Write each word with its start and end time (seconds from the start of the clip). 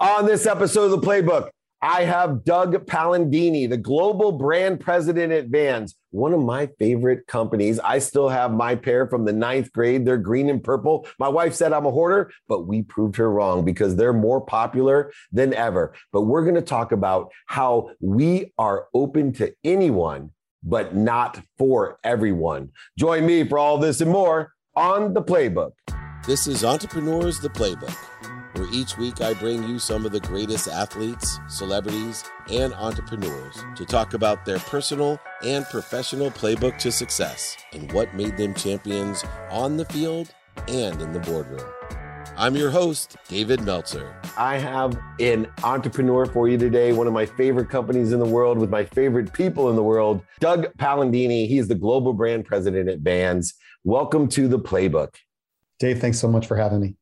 On 0.00 0.26
this 0.26 0.46
episode 0.46 0.92
of 0.92 1.00
the 1.00 1.04
Playbook, 1.04 1.50
I 1.82 2.04
have 2.04 2.44
Doug 2.44 2.86
Palladini, 2.86 3.68
the 3.68 3.76
global 3.76 4.30
brand 4.30 4.78
president 4.78 5.32
at 5.32 5.48
Vans, 5.48 5.96
one 6.10 6.32
of 6.32 6.40
my 6.40 6.68
favorite 6.78 7.26
companies. 7.26 7.80
I 7.80 7.98
still 7.98 8.28
have 8.28 8.52
my 8.52 8.76
pair 8.76 9.08
from 9.08 9.24
the 9.24 9.32
ninth 9.32 9.72
grade. 9.72 10.04
They're 10.04 10.16
green 10.16 10.50
and 10.50 10.62
purple. 10.62 11.08
My 11.18 11.26
wife 11.26 11.52
said 11.52 11.72
I'm 11.72 11.84
a 11.84 11.90
hoarder, 11.90 12.30
but 12.46 12.68
we 12.68 12.82
proved 12.82 13.16
her 13.16 13.28
wrong 13.28 13.64
because 13.64 13.96
they're 13.96 14.12
more 14.12 14.40
popular 14.40 15.10
than 15.32 15.52
ever. 15.52 15.92
But 16.12 16.22
we're 16.22 16.42
going 16.44 16.54
to 16.54 16.62
talk 16.62 16.92
about 16.92 17.32
how 17.46 17.90
we 17.98 18.52
are 18.56 18.86
open 18.94 19.32
to 19.34 19.52
anyone, 19.64 20.30
but 20.62 20.94
not 20.94 21.42
for 21.58 21.98
everyone. 22.04 22.70
Join 22.96 23.26
me 23.26 23.42
for 23.42 23.58
all 23.58 23.78
this 23.78 24.00
and 24.00 24.12
more 24.12 24.52
on 24.76 25.12
the 25.12 25.22
Playbook. 25.22 25.72
This 26.24 26.46
is 26.46 26.64
Entrepreneurs 26.64 27.40
the 27.40 27.48
Playbook 27.48 27.96
where 28.58 28.68
each 28.72 28.98
week 28.98 29.20
I 29.20 29.34
bring 29.34 29.62
you 29.68 29.78
some 29.78 30.04
of 30.04 30.10
the 30.10 30.20
greatest 30.20 30.66
athletes, 30.66 31.38
celebrities, 31.48 32.24
and 32.50 32.74
entrepreneurs 32.74 33.62
to 33.76 33.84
talk 33.84 34.14
about 34.14 34.44
their 34.44 34.58
personal 34.58 35.20
and 35.44 35.64
professional 35.66 36.30
playbook 36.30 36.76
to 36.78 36.90
success 36.90 37.56
and 37.72 37.90
what 37.92 38.12
made 38.14 38.36
them 38.36 38.54
champions 38.54 39.24
on 39.50 39.76
the 39.76 39.84
field 39.84 40.34
and 40.66 41.00
in 41.00 41.12
the 41.12 41.20
boardroom. 41.20 41.64
I'm 42.36 42.56
your 42.56 42.70
host, 42.70 43.16
David 43.28 43.62
Meltzer. 43.62 44.20
I 44.36 44.58
have 44.58 44.98
an 45.20 45.48
entrepreneur 45.62 46.26
for 46.26 46.48
you 46.48 46.58
today, 46.58 46.92
one 46.92 47.06
of 47.06 47.12
my 47.12 47.26
favorite 47.26 47.68
companies 47.68 48.12
in 48.12 48.18
the 48.18 48.26
world 48.26 48.58
with 48.58 48.70
my 48.70 48.84
favorite 48.84 49.32
people 49.32 49.70
in 49.70 49.76
the 49.76 49.82
world, 49.82 50.22
Doug 50.40 50.66
Palladini. 50.78 51.48
He 51.48 51.58
is 51.58 51.68
the 51.68 51.74
global 51.74 52.12
brand 52.12 52.44
president 52.44 52.88
at 52.88 53.00
Vans. 53.00 53.54
Welcome 53.84 54.28
to 54.30 54.48
the 54.48 54.58
playbook. 54.58 55.14
Dave, 55.78 56.00
thanks 56.00 56.18
so 56.18 56.28
much 56.28 56.46
for 56.46 56.56
having 56.56 56.80
me. 56.80 56.97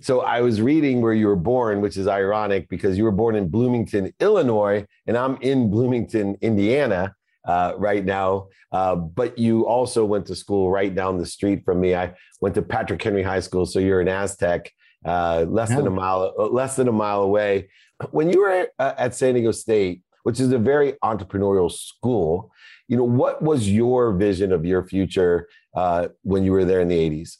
So 0.00 0.20
I 0.20 0.40
was 0.40 0.62
reading 0.62 1.02
where 1.02 1.12
you 1.12 1.26
were 1.26 1.36
born, 1.36 1.80
which 1.80 1.96
is 1.96 2.08
ironic 2.08 2.68
because 2.68 2.96
you 2.96 3.04
were 3.04 3.10
born 3.10 3.36
in 3.36 3.48
Bloomington, 3.48 4.12
Illinois, 4.18 4.86
and 5.06 5.16
I'm 5.16 5.36
in 5.42 5.70
Bloomington, 5.70 6.36
Indiana 6.40 7.14
uh, 7.44 7.74
right 7.76 8.04
now. 8.04 8.48
Uh, 8.72 8.96
but 8.96 9.38
you 9.38 9.66
also 9.66 10.04
went 10.04 10.26
to 10.26 10.34
school 10.34 10.70
right 10.70 10.94
down 10.94 11.18
the 11.18 11.26
street 11.26 11.64
from 11.64 11.80
me. 11.80 11.94
I 11.94 12.14
went 12.40 12.54
to 12.54 12.62
Patrick 12.62 13.02
Henry 13.02 13.22
High 13.22 13.40
School, 13.40 13.66
so 13.66 13.78
you're 13.78 14.00
an 14.00 14.08
Aztec, 14.08 14.72
uh, 15.04 15.44
less 15.48 15.68
than 15.68 15.86
a 15.86 15.90
mile, 15.90 16.34
uh, 16.38 16.46
less 16.48 16.76
than 16.76 16.88
a 16.88 16.92
mile 16.92 17.22
away. 17.22 17.68
When 18.10 18.30
you 18.30 18.40
were 18.40 18.68
uh, 18.78 18.94
at 18.96 19.14
San 19.14 19.34
Diego 19.34 19.52
State, 19.52 20.02
which 20.22 20.40
is 20.40 20.52
a 20.52 20.58
very 20.58 20.92
entrepreneurial 21.04 21.70
school, 21.70 22.52
you 22.88 22.96
know 22.96 23.04
what 23.04 23.42
was 23.42 23.68
your 23.68 24.12
vision 24.14 24.52
of 24.52 24.64
your 24.64 24.86
future 24.86 25.48
uh, 25.74 26.08
when 26.22 26.44
you 26.44 26.52
were 26.52 26.64
there 26.64 26.80
in 26.80 26.88
the 26.88 26.96
80s? 26.96 27.36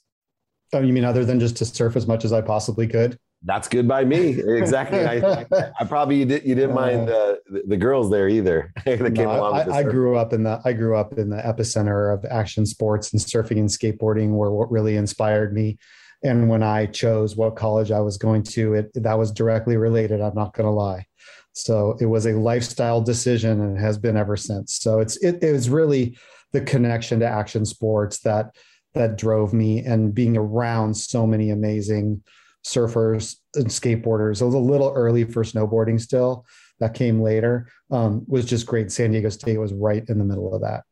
Oh, 0.72 0.80
you 0.80 0.92
mean 0.92 1.04
other 1.04 1.24
than 1.24 1.40
just 1.40 1.56
to 1.58 1.64
surf 1.64 1.96
as 1.96 2.06
much 2.06 2.24
as 2.24 2.32
I 2.32 2.40
possibly 2.40 2.86
could? 2.86 3.18
That's 3.42 3.68
good 3.68 3.88
by 3.88 4.04
me. 4.04 4.38
Exactly. 4.38 5.00
I, 5.04 5.46
I, 5.80 5.84
probably 5.84 6.16
you, 6.16 6.26
did, 6.26 6.44
you 6.44 6.54
didn't 6.54 6.74
mind 6.74 7.08
uh, 7.08 7.36
the, 7.46 7.62
the 7.68 7.76
girls 7.76 8.10
there 8.10 8.28
either. 8.28 8.72
no, 8.86 9.44
I, 9.44 9.78
I 9.78 9.82
grew 9.82 10.16
up 10.16 10.32
in 10.32 10.42
the 10.42 10.60
I 10.64 10.74
grew 10.74 10.96
up 10.96 11.14
in 11.14 11.30
the 11.30 11.38
epicenter 11.38 12.12
of 12.12 12.24
action 12.26 12.66
sports 12.66 13.12
and 13.12 13.20
surfing 13.20 13.58
and 13.58 13.68
skateboarding 13.68 14.30
were 14.30 14.52
what 14.52 14.70
really 14.70 14.96
inspired 14.96 15.54
me. 15.54 15.78
And 16.22 16.50
when 16.50 16.62
I 16.62 16.84
chose 16.86 17.34
what 17.34 17.56
college 17.56 17.90
I 17.90 18.00
was 18.00 18.18
going 18.18 18.42
to, 18.42 18.74
it 18.74 18.90
that 18.94 19.18
was 19.18 19.32
directly 19.32 19.78
related. 19.78 20.20
I'm 20.20 20.34
not 20.34 20.52
going 20.52 20.66
to 20.66 20.70
lie. 20.70 21.06
So 21.52 21.96
it 21.98 22.06
was 22.06 22.26
a 22.26 22.32
lifestyle 22.32 23.00
decision 23.00 23.60
and 23.60 23.78
has 23.78 23.96
been 23.96 24.18
ever 24.18 24.36
since. 24.36 24.74
So 24.74 25.00
it's 25.00 25.16
it, 25.18 25.42
it 25.42 25.52
was 25.52 25.70
really 25.70 26.18
the 26.52 26.60
connection 26.60 27.20
to 27.20 27.26
action 27.26 27.64
sports 27.64 28.20
that 28.20 28.54
that 28.94 29.16
drove 29.16 29.52
me 29.52 29.84
and 29.84 30.14
being 30.14 30.36
around 30.36 30.94
so 30.96 31.26
many 31.26 31.50
amazing 31.50 32.22
surfers 32.64 33.36
and 33.54 33.66
skateboarders. 33.66 34.40
It 34.40 34.44
was 34.44 34.54
a 34.54 34.58
little 34.58 34.92
early 34.94 35.24
for 35.24 35.42
snowboarding 35.44 36.00
still. 36.00 36.44
That 36.80 36.94
came 36.94 37.20
later. 37.20 37.68
Um, 37.90 38.24
was 38.26 38.44
just 38.44 38.66
great. 38.66 38.90
San 38.90 39.12
Diego 39.12 39.28
State 39.28 39.58
was 39.58 39.72
right 39.72 40.02
in 40.08 40.18
the 40.18 40.24
middle 40.24 40.54
of 40.54 40.62
that. 40.62 40.84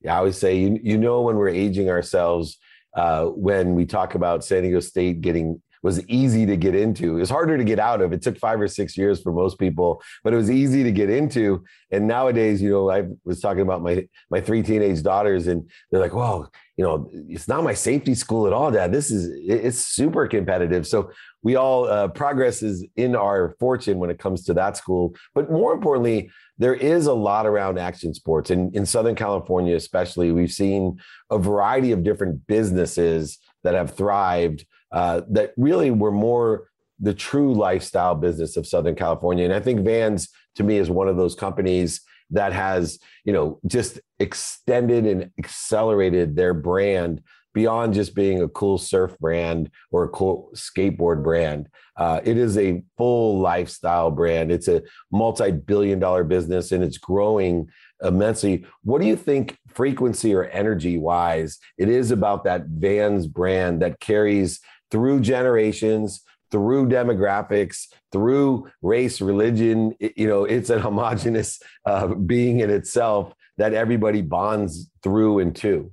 Yeah, 0.00 0.14
I 0.14 0.18
always 0.18 0.38
say 0.38 0.56
you 0.56 0.78
you 0.82 0.98
know 0.98 1.22
when 1.22 1.36
we're 1.36 1.48
aging 1.48 1.90
ourselves 1.90 2.58
uh, 2.96 3.26
when 3.26 3.74
we 3.74 3.86
talk 3.86 4.14
about 4.14 4.44
San 4.44 4.62
Diego 4.62 4.80
State 4.80 5.20
getting 5.20 5.60
was 5.82 6.04
easy 6.08 6.44
to 6.44 6.56
get 6.56 6.74
into. 6.74 7.16
It 7.16 7.20
was 7.20 7.30
harder 7.30 7.56
to 7.56 7.62
get 7.62 7.78
out 7.78 8.00
of. 8.00 8.12
It 8.12 8.20
took 8.20 8.36
five 8.36 8.60
or 8.60 8.66
six 8.66 8.96
years 8.96 9.22
for 9.22 9.32
most 9.32 9.60
people, 9.60 10.02
but 10.24 10.32
it 10.32 10.36
was 10.36 10.50
easy 10.50 10.82
to 10.82 10.90
get 10.90 11.08
into. 11.08 11.64
And 11.92 12.08
nowadays, 12.08 12.60
you 12.60 12.70
know, 12.70 12.90
I 12.90 13.04
was 13.24 13.40
talking 13.40 13.62
about 13.62 13.82
my 13.82 14.08
my 14.30 14.40
three 14.40 14.62
teenage 14.62 15.02
daughters, 15.02 15.46
and 15.46 15.70
they're 15.90 16.00
like, 16.00 16.14
"Well, 16.14 16.50
you 16.78 16.84
know, 16.84 17.10
it's 17.28 17.48
not 17.48 17.64
my 17.64 17.74
safety 17.74 18.14
school 18.14 18.46
at 18.46 18.52
all, 18.52 18.70
Dad. 18.70 18.92
This 18.92 19.10
is 19.10 19.28
it's 19.44 19.78
super 19.78 20.28
competitive." 20.28 20.86
So 20.86 21.10
we 21.42 21.56
all 21.56 21.88
uh, 21.88 22.06
progress 22.06 22.62
is 22.62 22.86
in 22.94 23.16
our 23.16 23.56
fortune 23.58 23.98
when 23.98 24.10
it 24.10 24.20
comes 24.20 24.44
to 24.44 24.54
that 24.54 24.76
school. 24.76 25.16
But 25.34 25.50
more 25.50 25.72
importantly, 25.72 26.30
there 26.56 26.74
is 26.74 27.06
a 27.06 27.12
lot 27.12 27.46
around 27.46 27.80
action 27.80 28.14
sports, 28.14 28.50
and 28.50 28.74
in 28.76 28.86
Southern 28.86 29.16
California, 29.16 29.74
especially, 29.74 30.30
we've 30.30 30.52
seen 30.52 30.98
a 31.30 31.38
variety 31.38 31.90
of 31.90 32.04
different 32.04 32.46
businesses 32.46 33.38
that 33.64 33.74
have 33.74 33.94
thrived 33.94 34.64
uh, 34.92 35.22
that 35.30 35.54
really 35.56 35.90
were 35.90 36.12
more 36.12 36.68
the 37.00 37.14
true 37.14 37.54
lifestyle 37.54 38.14
business 38.14 38.56
of 38.56 38.68
Southern 38.68 38.94
California. 38.94 39.44
And 39.44 39.52
I 39.52 39.60
think 39.60 39.80
Vans 39.80 40.28
to 40.54 40.62
me 40.62 40.78
is 40.78 40.90
one 40.90 41.08
of 41.08 41.16
those 41.16 41.34
companies 41.34 42.00
that 42.30 42.52
has, 42.52 42.98
you 43.24 43.32
know, 43.32 43.58
just 43.66 44.00
extended 44.18 45.06
and 45.06 45.30
accelerated 45.38 46.36
their 46.36 46.54
brand 46.54 47.22
beyond 47.54 47.94
just 47.94 48.14
being 48.14 48.42
a 48.42 48.48
cool 48.48 48.78
surf 48.78 49.18
brand 49.18 49.70
or 49.90 50.04
a 50.04 50.08
cool 50.08 50.50
skateboard 50.54 51.24
brand. 51.24 51.68
Uh, 51.96 52.20
it 52.22 52.36
is 52.36 52.56
a 52.56 52.82
full 52.96 53.40
lifestyle 53.40 54.10
brand. 54.10 54.52
It's 54.52 54.68
a 54.68 54.82
multi 55.10 55.50
billion 55.50 55.98
dollar 55.98 56.22
business 56.22 56.70
and 56.70 56.84
it's 56.84 56.98
growing 56.98 57.68
immensely. 58.02 58.64
What 58.84 59.00
do 59.00 59.08
you 59.08 59.16
think, 59.16 59.58
frequency 59.74 60.34
or 60.34 60.44
energy 60.44 60.98
wise, 60.98 61.58
it 61.76 61.88
is 61.88 62.10
about 62.10 62.44
that 62.44 62.66
Vans 62.66 63.26
brand 63.26 63.82
that 63.82 63.98
carries 63.98 64.60
through 64.90 65.20
generations, 65.20 66.22
through 66.50 66.88
demographics, 66.88 67.88
through 68.12 68.70
race, 68.82 69.20
religion. 69.20 69.94
you 70.00 70.28
know, 70.28 70.44
it's 70.44 70.70
a 70.70 70.80
homogenous 70.80 71.60
uh, 71.84 72.08
being 72.08 72.60
in 72.60 72.70
itself 72.70 73.34
that 73.56 73.74
everybody 73.74 74.22
bonds 74.22 74.90
through 75.02 75.40
and 75.40 75.54
to. 75.56 75.92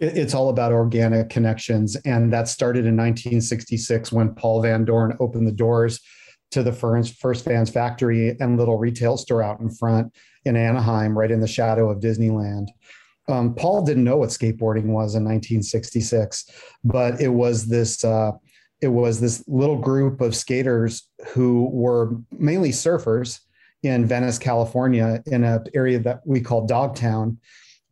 It's 0.00 0.34
all 0.34 0.48
about 0.48 0.72
organic 0.72 1.30
connections. 1.30 1.96
And 2.04 2.32
that 2.32 2.48
started 2.48 2.80
in 2.80 2.96
1966 2.96 4.10
when 4.10 4.34
Paul 4.34 4.62
Van 4.62 4.84
Doren 4.84 5.16
opened 5.20 5.46
the 5.46 5.52
doors 5.52 6.00
to 6.50 6.62
the 6.62 6.72
first, 6.72 7.20
first 7.20 7.44
Vans 7.44 7.70
factory 7.70 8.36
and 8.40 8.58
little 8.58 8.78
retail 8.78 9.16
store 9.16 9.42
out 9.42 9.60
in 9.60 9.70
front 9.70 10.12
in 10.44 10.56
Anaheim, 10.56 11.16
right 11.16 11.30
in 11.30 11.40
the 11.40 11.46
shadow 11.46 11.90
of 11.90 12.00
Disneyland 12.00 12.68
um, 13.28 13.54
Paul 13.54 13.84
didn't 13.84 14.04
know 14.04 14.18
what 14.18 14.30
skateboarding 14.30 14.86
was 14.86 15.14
in 15.14 15.24
1966, 15.24 16.50
but 16.84 17.20
it 17.20 17.28
was 17.28 17.66
this 17.66 18.04
uh, 18.04 18.32
it 18.84 18.92
was 18.92 19.18
this 19.18 19.42
little 19.48 19.78
group 19.78 20.20
of 20.20 20.36
skaters 20.36 21.08
who 21.28 21.70
were 21.72 22.18
mainly 22.30 22.68
surfers 22.68 23.40
in 23.82 24.04
Venice, 24.04 24.38
California, 24.38 25.22
in 25.26 25.42
an 25.42 25.64
area 25.74 25.98
that 25.98 26.20
we 26.26 26.42
call 26.42 26.66
Dogtown, 26.66 27.38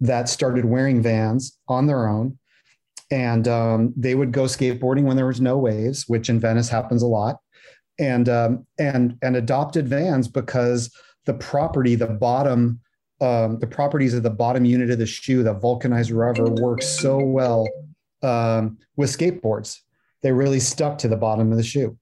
that 0.00 0.28
started 0.28 0.66
wearing 0.66 1.00
Vans 1.00 1.58
on 1.66 1.86
their 1.86 2.06
own, 2.08 2.38
and 3.10 3.48
um, 3.48 3.94
they 3.96 4.14
would 4.14 4.32
go 4.32 4.42
skateboarding 4.42 5.04
when 5.04 5.16
there 5.16 5.26
was 5.26 5.40
no 5.40 5.56
waves, 5.56 6.06
which 6.08 6.28
in 6.28 6.38
Venice 6.38 6.68
happens 6.68 7.02
a 7.02 7.06
lot, 7.06 7.38
and 7.98 8.28
um, 8.28 8.66
and 8.78 9.16
and 9.22 9.34
adopted 9.34 9.88
Vans 9.88 10.28
because 10.28 10.94
the 11.24 11.34
property, 11.34 11.94
the 11.94 12.06
bottom 12.06 12.80
um, 13.22 13.58
the 13.60 13.66
properties 13.66 14.12
of 14.12 14.24
the 14.24 14.30
bottom 14.30 14.66
unit 14.66 14.90
of 14.90 14.98
the 14.98 15.06
shoe, 15.06 15.42
the 15.42 15.54
vulcanized 15.54 16.10
rubber, 16.10 16.50
works 16.50 16.86
so 16.86 17.18
well 17.18 17.66
um, 18.22 18.76
with 18.96 19.16
skateboards. 19.16 19.78
They 20.22 20.32
really 20.32 20.60
stuck 20.60 20.98
to 20.98 21.08
the 21.08 21.16
bottom 21.16 21.50
of 21.50 21.58
the 21.58 21.64
shoe. 21.64 21.96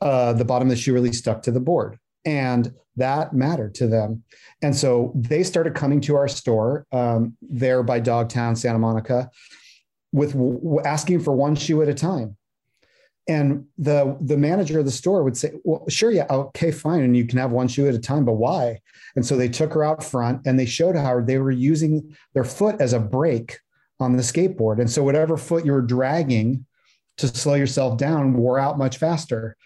Uh, 0.00 0.32
the 0.32 0.44
bottom 0.44 0.68
of 0.68 0.74
the 0.74 0.80
shoe 0.80 0.92
really 0.92 1.12
stuck 1.12 1.42
to 1.42 1.52
the 1.52 1.60
board, 1.60 1.98
and 2.24 2.74
that 2.96 3.32
mattered 3.32 3.74
to 3.76 3.86
them. 3.86 4.24
And 4.60 4.74
so 4.74 5.12
they 5.14 5.42
started 5.42 5.74
coming 5.74 6.00
to 6.02 6.16
our 6.16 6.28
store 6.28 6.86
um, 6.92 7.36
there 7.40 7.82
by 7.82 8.00
Dogtown, 8.00 8.56
Santa 8.56 8.78
Monica, 8.78 9.30
with 10.12 10.32
w- 10.32 10.80
asking 10.84 11.20
for 11.20 11.32
one 11.32 11.54
shoe 11.54 11.82
at 11.82 11.88
a 11.88 11.94
time 11.94 12.36
and 13.28 13.64
the 13.78 14.16
the 14.20 14.36
manager 14.36 14.80
of 14.80 14.84
the 14.84 14.90
store 14.90 15.22
would 15.22 15.36
say 15.36 15.52
well 15.64 15.84
sure 15.88 16.10
yeah 16.10 16.26
okay 16.28 16.70
fine 16.70 17.02
and 17.02 17.16
you 17.16 17.24
can 17.24 17.38
have 17.38 17.52
one 17.52 17.68
shoe 17.68 17.86
at 17.86 17.94
a 17.94 17.98
time 17.98 18.24
but 18.24 18.32
why 18.32 18.78
and 19.14 19.24
so 19.24 19.36
they 19.36 19.48
took 19.48 19.72
her 19.72 19.84
out 19.84 20.02
front 20.02 20.40
and 20.44 20.58
they 20.58 20.66
showed 20.66 20.96
how 20.96 21.20
they 21.20 21.38
were 21.38 21.50
using 21.50 22.16
their 22.34 22.44
foot 22.44 22.80
as 22.80 22.92
a 22.92 22.98
brake 22.98 23.58
on 24.00 24.16
the 24.16 24.22
skateboard 24.22 24.80
and 24.80 24.90
so 24.90 25.04
whatever 25.04 25.36
foot 25.36 25.64
you 25.64 25.72
were 25.72 25.82
dragging 25.82 26.66
to 27.18 27.28
slow 27.28 27.54
yourself 27.54 27.98
down 27.98 28.34
wore 28.34 28.58
out 28.58 28.78
much 28.78 28.98
faster 28.98 29.56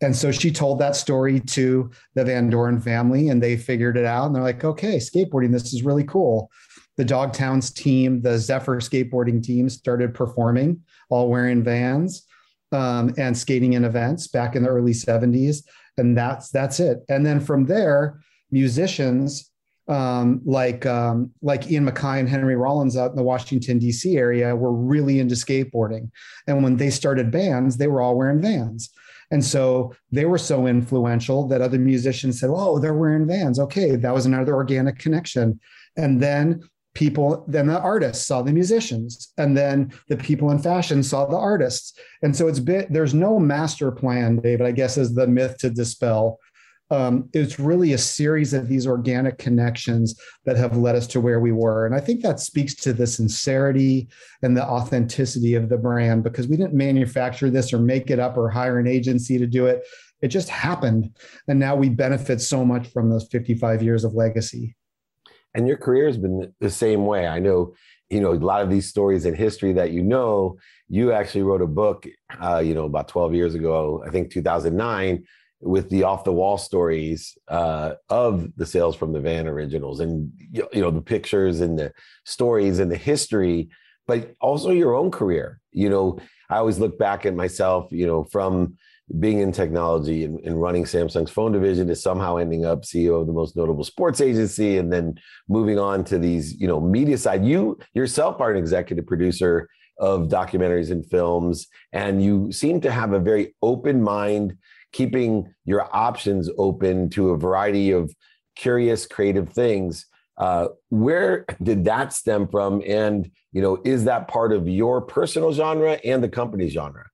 and 0.00 0.14
so 0.14 0.30
she 0.30 0.50
told 0.50 0.78
that 0.78 0.96
story 0.96 1.40
to 1.40 1.90
the 2.14 2.24
van 2.24 2.50
doren 2.50 2.80
family 2.80 3.28
and 3.28 3.42
they 3.42 3.56
figured 3.56 3.96
it 3.96 4.04
out 4.04 4.26
and 4.26 4.34
they're 4.34 4.42
like 4.42 4.64
okay 4.64 4.96
skateboarding 4.96 5.52
this 5.52 5.72
is 5.72 5.82
really 5.82 6.04
cool 6.04 6.50
the 6.96 7.04
dogtowns 7.04 7.70
team 7.72 8.20
the 8.22 8.38
zephyr 8.38 8.76
skateboarding 8.76 9.42
team 9.42 9.68
started 9.68 10.14
performing 10.14 10.80
all 11.10 11.28
wearing 11.28 11.62
vans 11.62 12.26
um, 12.72 13.14
and 13.18 13.36
skating 13.36 13.74
in 13.74 13.84
events 13.84 14.26
back 14.26 14.56
in 14.56 14.64
the 14.64 14.68
early 14.68 14.92
70s. 14.92 15.62
and 15.96 16.16
that's 16.16 16.50
that's 16.50 16.80
it 16.80 16.98
and 17.08 17.24
then 17.24 17.40
from 17.40 17.66
there 17.66 18.20
musicians 18.50 19.50
um, 19.88 20.40
like 20.44 20.86
um, 20.86 21.30
like 21.42 21.70
Ian 21.70 21.86
MacKaye 21.88 22.20
and 22.20 22.28
Henry 22.28 22.56
Rollins 22.56 22.96
out 22.96 23.10
in 23.10 23.16
the 23.16 23.22
Washington 23.22 23.78
D.C. 23.78 24.16
area 24.16 24.56
were 24.56 24.72
really 24.72 25.18
into 25.18 25.34
skateboarding, 25.34 26.10
and 26.46 26.62
when 26.62 26.76
they 26.76 26.90
started 26.90 27.30
bands, 27.30 27.76
they 27.76 27.86
were 27.86 28.00
all 28.00 28.16
wearing 28.16 28.40
Vans, 28.40 28.90
and 29.30 29.44
so 29.44 29.94
they 30.10 30.24
were 30.24 30.38
so 30.38 30.66
influential 30.66 31.46
that 31.48 31.60
other 31.60 31.78
musicians 31.78 32.40
said, 32.40 32.50
"Oh, 32.52 32.78
they're 32.78 32.94
wearing 32.94 33.26
Vans. 33.26 33.58
Okay, 33.58 33.96
that 33.96 34.14
was 34.14 34.26
another 34.26 34.54
organic 34.54 34.98
connection." 34.98 35.60
And 35.96 36.20
then 36.20 36.62
people 36.94 37.44
then 37.48 37.66
the 37.66 37.80
artists 37.80 38.26
saw 38.26 38.40
the 38.40 38.52
musicians 38.52 39.32
and 39.36 39.56
then 39.56 39.92
the 40.08 40.16
people 40.16 40.50
in 40.50 40.58
fashion 40.60 41.02
saw 41.02 41.26
the 41.26 41.36
artists 41.36 41.98
and 42.22 42.34
so 42.34 42.46
it's 42.46 42.60
bit 42.60 42.90
there's 42.92 43.12
no 43.12 43.38
master 43.38 43.90
plan 43.90 44.36
david 44.36 44.64
i 44.64 44.70
guess 44.70 44.96
is 44.96 45.12
the 45.14 45.26
myth 45.26 45.58
to 45.58 45.68
dispel 45.68 46.38
um, 46.90 47.28
it's 47.32 47.58
really 47.58 47.94
a 47.94 47.98
series 47.98 48.52
of 48.52 48.68
these 48.68 48.86
organic 48.86 49.38
connections 49.38 50.18
that 50.44 50.56
have 50.56 50.76
led 50.76 50.94
us 50.94 51.06
to 51.08 51.20
where 51.20 51.40
we 51.40 51.52
were. 51.52 51.86
And 51.86 51.94
I 51.94 52.00
think 52.00 52.22
that 52.22 52.40
speaks 52.40 52.74
to 52.76 52.92
the 52.92 53.06
sincerity 53.06 54.08
and 54.42 54.56
the 54.56 54.64
authenticity 54.64 55.54
of 55.54 55.68
the 55.68 55.78
brand 55.78 56.22
because 56.22 56.46
we 56.46 56.56
didn't 56.56 56.74
manufacture 56.74 57.48
this 57.48 57.72
or 57.72 57.78
make 57.78 58.10
it 58.10 58.18
up 58.18 58.36
or 58.36 58.50
hire 58.50 58.78
an 58.78 58.86
agency 58.86 59.38
to 59.38 59.46
do 59.46 59.66
it. 59.66 59.82
It 60.20 60.28
just 60.28 60.48
happened. 60.48 61.16
And 61.48 61.58
now 61.58 61.74
we 61.74 61.88
benefit 61.88 62.40
so 62.40 62.64
much 62.64 62.88
from 62.88 63.10
those 63.10 63.28
55 63.28 63.82
years 63.82 64.04
of 64.04 64.14
legacy. 64.14 64.76
And 65.54 65.66
your 65.66 65.76
career 65.76 66.06
has 66.06 66.18
been 66.18 66.52
the 66.60 66.70
same 66.70 67.06
way. 67.06 67.26
I 67.26 67.38
know, 67.38 67.74
you 68.10 68.20
know, 68.20 68.32
a 68.32 68.34
lot 68.34 68.62
of 68.62 68.70
these 68.70 68.88
stories 68.88 69.24
in 69.24 69.34
history 69.34 69.72
that 69.74 69.92
you 69.92 70.02
know, 70.02 70.58
you 70.88 71.12
actually 71.12 71.42
wrote 71.42 71.62
a 71.62 71.66
book, 71.66 72.06
uh, 72.42 72.58
you 72.58 72.74
know, 72.74 72.84
about 72.84 73.08
12 73.08 73.34
years 73.34 73.54
ago, 73.54 74.02
I 74.06 74.10
think 74.10 74.30
2009 74.30 75.24
with 75.64 75.88
the 75.88 76.02
off 76.02 76.24
the 76.24 76.32
wall 76.32 76.58
stories 76.58 77.36
uh, 77.48 77.94
of 78.10 78.54
the 78.56 78.66
sales 78.66 78.94
from 78.94 79.12
the 79.12 79.20
van 79.20 79.48
originals 79.48 80.00
and 80.00 80.30
you 80.52 80.68
know 80.74 80.90
the 80.90 81.00
pictures 81.00 81.60
and 81.60 81.78
the 81.78 81.92
stories 82.24 82.78
and 82.78 82.90
the 82.90 82.96
history 82.96 83.68
but 84.06 84.34
also 84.42 84.70
your 84.70 84.94
own 84.94 85.10
career. 85.10 85.60
You 85.72 85.90
know 85.90 86.18
i 86.50 86.58
always 86.58 86.78
look 86.78 86.98
back 86.98 87.26
at 87.26 87.34
myself 87.34 87.90
you 87.90 88.06
know 88.06 88.24
from 88.24 88.76
being 89.18 89.40
in 89.40 89.52
technology 89.52 90.24
and, 90.24 90.38
and, 90.40 90.60
running 90.60 90.84
samsung's 90.84 91.30
phone 91.30 91.52
division 91.52 91.86
to 91.88 91.96
somehow 91.96 92.36
ending 92.36 92.64
up 92.64 92.82
ceo 92.82 93.20
of 93.20 93.26
the 93.26 93.32
most 93.32 93.56
notable 93.56 93.84
sports 93.84 94.20
agency 94.20 94.78
and 94.78 94.92
then 94.92 95.14
moving 95.48 95.78
on 95.78 96.04
to 96.04 96.18
these 96.18 96.54
you 96.60 96.68
know 96.68 96.80
media 96.80 97.18
side. 97.18 97.44
You 97.44 97.78
yourself 97.94 98.40
are 98.40 98.50
an 98.50 98.56
executive 98.56 99.06
producer 99.06 99.68
of 99.98 100.28
documentaries 100.28 100.90
and 100.90 101.04
films 101.06 101.66
and 101.92 102.22
you 102.22 102.52
seem 102.52 102.80
to 102.80 102.90
have 102.90 103.12
a 103.12 103.18
very 103.18 103.54
open 103.62 104.02
mind 104.02 104.56
keeping 104.94 105.52
your 105.64 105.94
options 105.94 106.48
open 106.56 107.10
to 107.10 107.30
a 107.30 107.36
variety 107.36 107.90
of 107.90 108.14
curious, 108.54 109.06
creative 109.06 109.48
things. 109.50 110.06
Uh, 110.38 110.68
where 110.88 111.44
did 111.62 111.84
that 111.84 112.12
stem 112.12 112.46
from? 112.48 112.80
And 112.86 113.30
you 113.52 113.60
know, 113.60 113.82
is 113.84 114.04
that 114.04 114.28
part 114.28 114.52
of 114.52 114.68
your 114.68 115.00
personal 115.00 115.52
genre 115.52 115.98
and 116.04 116.22
the 116.22 116.28
company 116.28 116.68
genre? 116.68 117.06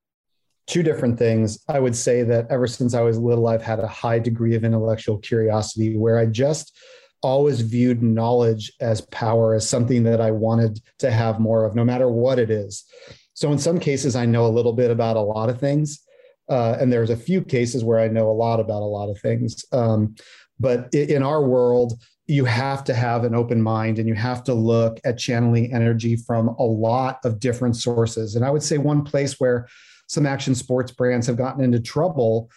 Two 0.66 0.82
different 0.82 1.18
things. 1.18 1.58
I 1.68 1.80
would 1.80 1.96
say 1.96 2.22
that 2.22 2.46
ever 2.50 2.66
since 2.66 2.94
I 2.94 3.00
was 3.00 3.18
little, 3.18 3.48
I've 3.48 3.62
had 3.62 3.80
a 3.80 3.88
high 3.88 4.18
degree 4.18 4.54
of 4.54 4.62
intellectual 4.62 5.18
curiosity 5.18 5.96
where 5.96 6.18
I 6.18 6.26
just 6.26 6.78
always 7.22 7.62
viewed 7.62 8.02
knowledge 8.02 8.72
as 8.80 9.00
power, 9.00 9.54
as 9.54 9.68
something 9.68 10.02
that 10.04 10.20
I 10.20 10.30
wanted 10.30 10.80
to 10.98 11.10
have 11.10 11.40
more 11.40 11.64
of, 11.64 11.74
no 11.74 11.84
matter 11.84 12.10
what 12.10 12.38
it 12.38 12.50
is. 12.50 12.84
So, 13.32 13.50
in 13.52 13.58
some 13.58 13.80
cases, 13.80 14.16
I 14.16 14.26
know 14.26 14.46
a 14.46 14.48
little 14.48 14.74
bit 14.74 14.90
about 14.90 15.16
a 15.16 15.20
lot 15.20 15.48
of 15.48 15.58
things. 15.58 16.02
Uh, 16.50 16.76
and 16.80 16.92
there's 16.92 17.10
a 17.10 17.16
few 17.16 17.42
cases 17.42 17.84
where 17.84 18.00
I 18.00 18.08
know 18.08 18.28
a 18.28 18.32
lot 18.32 18.60
about 18.60 18.82
a 18.82 18.84
lot 18.84 19.08
of 19.08 19.18
things. 19.20 19.64
Um, 19.72 20.16
but 20.58 20.92
in 20.92 21.22
our 21.22 21.42
world, 21.42 21.94
you 22.26 22.44
have 22.44 22.84
to 22.84 22.94
have 22.94 23.24
an 23.24 23.34
open 23.34 23.62
mind 23.62 23.98
and 23.98 24.08
you 24.08 24.14
have 24.14 24.44
to 24.44 24.54
look 24.54 25.00
at 25.04 25.18
channeling 25.18 25.72
energy 25.72 26.16
from 26.16 26.48
a 26.48 26.62
lot 26.62 27.18
of 27.24 27.40
different 27.40 27.76
sources. 27.76 28.36
And 28.36 28.44
I 28.44 28.50
would 28.50 28.62
say 28.62 28.78
one 28.78 29.02
place 29.02 29.40
where 29.40 29.66
some 30.06 30.26
action 30.26 30.54
sports 30.54 30.92
brands 30.92 31.26
have 31.26 31.36
gotten 31.36 31.64
into 31.64 31.80
trouble 31.80 32.50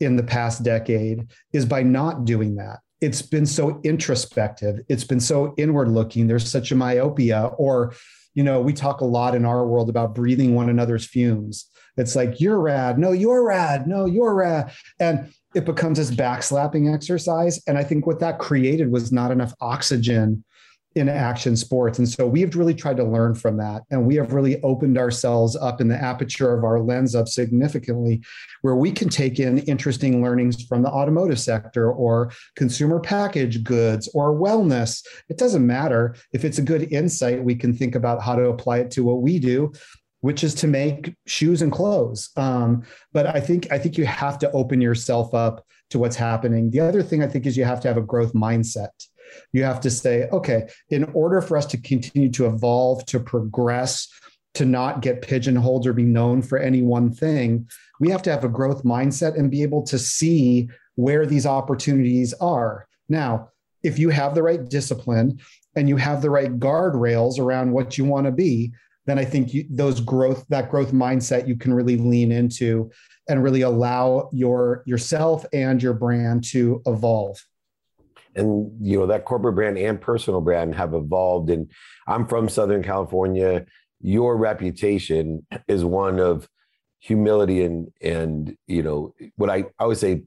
in 0.00 0.16
the 0.16 0.22
past 0.22 0.62
decade 0.62 1.26
is 1.52 1.66
by 1.66 1.82
not 1.82 2.24
doing 2.24 2.54
that. 2.56 2.78
It's 3.00 3.22
been 3.22 3.46
so 3.46 3.80
introspective, 3.82 4.80
it's 4.88 5.04
been 5.04 5.20
so 5.20 5.54
inward 5.56 5.88
looking. 5.88 6.26
There's 6.26 6.50
such 6.50 6.72
a 6.72 6.76
myopia, 6.76 7.50
or, 7.58 7.94
you 8.34 8.42
know, 8.42 8.60
we 8.60 8.72
talk 8.72 9.00
a 9.00 9.06
lot 9.06 9.34
in 9.34 9.44
our 9.44 9.66
world 9.66 9.88
about 9.88 10.14
breathing 10.14 10.54
one 10.54 10.68
another's 10.68 11.06
fumes 11.06 11.66
it's 11.98 12.16
like, 12.16 12.40
you're 12.40 12.60
rad. 12.60 12.98
No, 12.98 13.12
you're 13.12 13.46
rad. 13.46 13.86
No, 13.86 14.06
you're 14.06 14.34
rad. 14.34 14.72
And 15.00 15.32
it 15.54 15.64
becomes 15.64 15.98
this 15.98 16.10
backslapping 16.10 16.92
exercise. 16.92 17.60
And 17.66 17.78
I 17.78 17.84
think 17.84 18.06
what 18.06 18.20
that 18.20 18.38
created 18.38 18.90
was 18.90 19.12
not 19.12 19.30
enough 19.30 19.54
oxygen 19.60 20.44
in 20.94 21.08
action 21.08 21.56
sports. 21.56 21.98
And 21.98 22.08
so 22.08 22.26
we've 22.26 22.56
really 22.56 22.74
tried 22.74 22.96
to 22.96 23.04
learn 23.04 23.34
from 23.34 23.56
that. 23.58 23.82
And 23.90 24.06
we 24.06 24.16
have 24.16 24.32
really 24.32 24.60
opened 24.62 24.98
ourselves 24.98 25.54
up 25.54 25.80
in 25.80 25.88
the 25.88 25.96
aperture 25.96 26.56
of 26.56 26.64
our 26.64 26.80
lens 26.80 27.14
up 27.14 27.28
significantly, 27.28 28.22
where 28.62 28.74
we 28.74 28.90
can 28.90 29.08
take 29.08 29.38
in 29.38 29.58
interesting 29.58 30.22
learnings 30.22 30.64
from 30.64 30.82
the 30.82 30.88
automotive 30.88 31.38
sector 31.38 31.92
or 31.92 32.32
consumer 32.56 33.00
package 33.00 33.62
goods 33.62 34.08
or 34.14 34.34
wellness. 34.34 35.04
It 35.28 35.38
doesn't 35.38 35.66
matter. 35.66 36.16
If 36.32 36.44
it's 36.44 36.58
a 36.58 36.62
good 36.62 36.92
insight, 36.92 37.44
we 37.44 37.54
can 37.54 37.74
think 37.74 37.94
about 37.94 38.22
how 38.22 38.34
to 38.36 38.48
apply 38.48 38.78
it 38.78 38.90
to 38.92 39.04
what 39.04 39.22
we 39.22 39.38
do 39.38 39.72
which 40.20 40.42
is 40.42 40.54
to 40.56 40.66
make 40.66 41.14
shoes 41.26 41.62
and 41.62 41.72
clothes. 41.72 42.30
Um, 42.36 42.82
but 43.12 43.26
I 43.26 43.40
think 43.40 43.70
I 43.72 43.78
think 43.78 43.96
you 43.96 44.06
have 44.06 44.38
to 44.40 44.50
open 44.52 44.80
yourself 44.80 45.34
up 45.34 45.64
to 45.90 45.98
what's 45.98 46.16
happening. 46.16 46.70
The 46.70 46.80
other 46.80 47.02
thing 47.02 47.22
I 47.22 47.28
think 47.28 47.46
is 47.46 47.56
you 47.56 47.64
have 47.64 47.80
to 47.80 47.88
have 47.88 47.96
a 47.96 48.02
growth 48.02 48.32
mindset. 48.34 48.90
You 49.52 49.62
have 49.64 49.80
to 49.82 49.90
say, 49.90 50.28
okay, 50.30 50.68
in 50.90 51.04
order 51.12 51.40
for 51.40 51.56
us 51.56 51.66
to 51.66 51.80
continue 51.80 52.30
to 52.30 52.46
evolve, 52.46 53.04
to 53.06 53.20
progress, 53.20 54.08
to 54.54 54.64
not 54.64 55.02
get 55.02 55.22
pigeonholed 55.22 55.86
or 55.86 55.92
be 55.92 56.04
known 56.04 56.42
for 56.42 56.58
any 56.58 56.82
one 56.82 57.12
thing, 57.12 57.68
we 58.00 58.10
have 58.10 58.22
to 58.22 58.30
have 58.30 58.44
a 58.44 58.48
growth 58.48 58.84
mindset 58.84 59.38
and 59.38 59.50
be 59.50 59.62
able 59.62 59.82
to 59.82 59.98
see 59.98 60.68
where 60.94 61.26
these 61.26 61.46
opportunities 61.46 62.32
are. 62.34 62.88
Now, 63.08 63.50
if 63.82 63.98
you 63.98 64.08
have 64.08 64.34
the 64.34 64.42
right 64.42 64.68
discipline 64.68 65.40
and 65.76 65.88
you 65.88 65.96
have 65.96 66.22
the 66.22 66.30
right 66.30 66.58
guardrails 66.58 67.38
around 67.38 67.72
what 67.72 67.96
you 67.96 68.04
want 68.04 68.26
to 68.26 68.32
be, 68.32 68.72
then 69.08 69.18
I 69.18 69.24
think 69.24 69.54
you, 69.54 69.64
those 69.70 70.00
growth, 70.00 70.44
that 70.50 70.70
growth 70.70 70.92
mindset, 70.92 71.48
you 71.48 71.56
can 71.56 71.72
really 71.72 71.96
lean 71.96 72.30
into 72.30 72.90
and 73.26 73.42
really 73.42 73.62
allow 73.62 74.28
your 74.32 74.82
yourself 74.84 75.46
and 75.54 75.82
your 75.82 75.94
brand 75.94 76.44
to 76.44 76.82
evolve. 76.84 77.42
And 78.36 78.70
you 78.86 78.98
know 78.98 79.06
that 79.06 79.24
corporate 79.24 79.54
brand 79.54 79.78
and 79.78 79.98
personal 79.98 80.42
brand 80.42 80.74
have 80.74 80.92
evolved. 80.92 81.48
And 81.48 81.70
I'm 82.06 82.26
from 82.26 82.50
Southern 82.50 82.82
California. 82.82 83.64
Your 84.02 84.36
reputation 84.36 85.46
is 85.66 85.86
one 85.86 86.20
of 86.20 86.46
humility 87.00 87.62
and 87.62 87.90
and 88.02 88.56
you 88.66 88.82
know 88.82 89.14
what 89.36 89.48
I, 89.48 89.64
I 89.78 89.86
would 89.86 89.98
say 89.98 90.24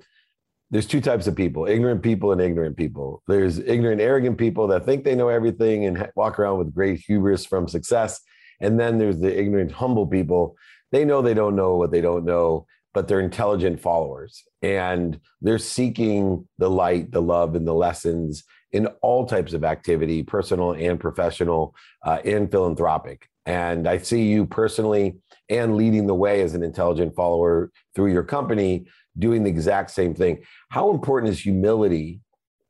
there's 0.72 0.88
two 0.88 1.02
types 1.02 1.28
of 1.28 1.36
people 1.36 1.68
ignorant 1.68 2.02
people 2.02 2.32
and 2.32 2.40
ignorant 2.40 2.78
people 2.78 3.22
there's 3.28 3.60
ignorant 3.60 4.00
arrogant 4.00 4.38
people 4.38 4.68
that 4.68 4.86
think 4.86 5.04
they 5.04 5.14
know 5.14 5.28
everything 5.28 5.84
and 5.84 6.10
walk 6.16 6.40
around 6.40 6.60
with 6.60 6.74
great 6.74 7.02
hubris 7.02 7.46
from 7.46 7.68
success 7.68 8.22
and 8.62 8.80
then 8.80 8.98
there's 8.98 9.20
the 9.20 9.38
ignorant, 9.38 9.72
humble 9.72 10.08
people. 10.08 10.56
They 10.92 11.04
know 11.04 11.22
they 11.22 11.34
don't 11.34 11.56
know 11.56 11.76
what 11.76 11.92
they 11.92 12.02
don't 12.02 12.26
know, 12.26 12.68
but 12.94 13.08
they're 13.08 13.20
intelligent 13.20 13.80
followers 13.80 14.44
and 14.62 15.20
they're 15.42 15.58
seeking 15.58 16.48
the 16.58 16.70
light, 16.70 17.12
the 17.12 17.22
love, 17.22 17.56
and 17.56 17.68
the 17.68 17.74
lessons 17.74 18.44
in 18.72 18.88
all 19.02 19.26
types 19.26 19.54
of 19.54 19.64
activity, 19.64 20.24
personal 20.24 20.74
and 20.74 21.00
professional, 21.00 21.76
uh, 22.06 22.20
and 22.24 22.50
philanthropic. 22.52 23.28
And 23.46 23.88
I 23.88 23.98
see 23.98 24.24
you 24.24 24.46
personally 24.46 25.18
and 25.50 25.76
leading 25.76 26.08
the 26.08 26.16
way 26.16 26.42
as 26.42 26.54
an 26.54 26.64
intelligent 26.64 27.16
follower 27.16 27.72
through 27.96 28.12
your 28.12 28.24
company 28.24 28.86
doing 29.18 29.44
the 29.44 29.50
exact 29.50 29.92
same 29.92 30.14
thing. 30.14 30.44
How 30.70 30.92
important 30.92 31.32
is 31.32 31.40
humility, 31.40 32.22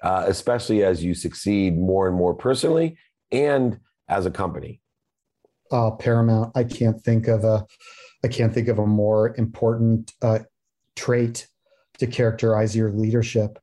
uh, 0.01 0.25
especially 0.27 0.83
as 0.83 1.03
you 1.03 1.13
succeed 1.13 1.77
more 1.77 2.07
and 2.07 2.15
more 2.15 2.33
personally 2.33 2.97
and 3.31 3.79
as 4.07 4.25
a 4.25 4.31
company? 4.31 4.80
Uh, 5.71 5.91
paramount. 5.91 6.51
I 6.55 6.63
can't 6.63 7.01
think 7.01 7.27
of 7.27 7.43
a 7.43 7.65
I 8.23 8.27
can't 8.27 8.53
think 8.53 8.67
of 8.67 8.79
a 8.79 8.85
more 8.85 9.35
important 9.37 10.11
uh, 10.21 10.39
trait 10.95 11.47
to 11.97 12.07
characterize 12.07 12.75
your 12.75 12.91
leadership. 12.91 13.57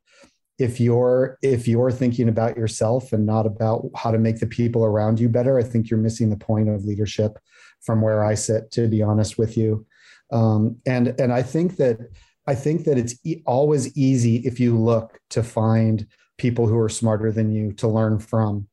If 0.59 0.81
you're 0.81 1.39
if 1.43 1.69
you're 1.69 1.93
thinking 1.93 2.29
about 2.29 2.57
yourself 2.57 3.13
and 3.13 3.25
not 3.25 3.47
about 3.47 3.89
how 3.95 4.11
to 4.11 4.19
make 4.19 4.41
the 4.41 4.47
people 4.47 4.85
around 4.85 5.21
you 5.21 5.29
better, 5.29 5.59
I 5.59 5.63
think 5.63 5.91
you're 5.91 6.01
missing 6.01 6.31
the 6.31 6.37
point 6.37 6.69
of 6.69 6.85
leadership 6.85 7.39
from 7.81 8.01
where 8.01 8.25
I 8.25 8.35
sit. 8.35 8.71
To 8.73 8.89
be 8.89 9.03
honest 9.03 9.39
with 9.39 9.57
you, 9.57 9.87
um, 10.33 10.79
and 10.87 11.09
and 11.21 11.33
I 11.33 11.43
think 11.43 11.77
that 11.77 11.99
I 12.49 12.55
think 12.55 12.85
that 12.85 12.99
it's 12.99 13.15
e- 13.25 13.43
always 13.47 13.97
easy 13.97 14.37
if 14.39 14.59
you 14.59 14.77
look 14.77 15.21
to 15.31 15.43
find 15.43 16.07
people 16.39 16.67
who 16.67 16.79
are 16.79 16.89
smarter 16.89 17.31
than 17.31 17.53
you 17.53 17.73
to 17.73 17.89
learn 17.89 18.19
from. 18.19 18.67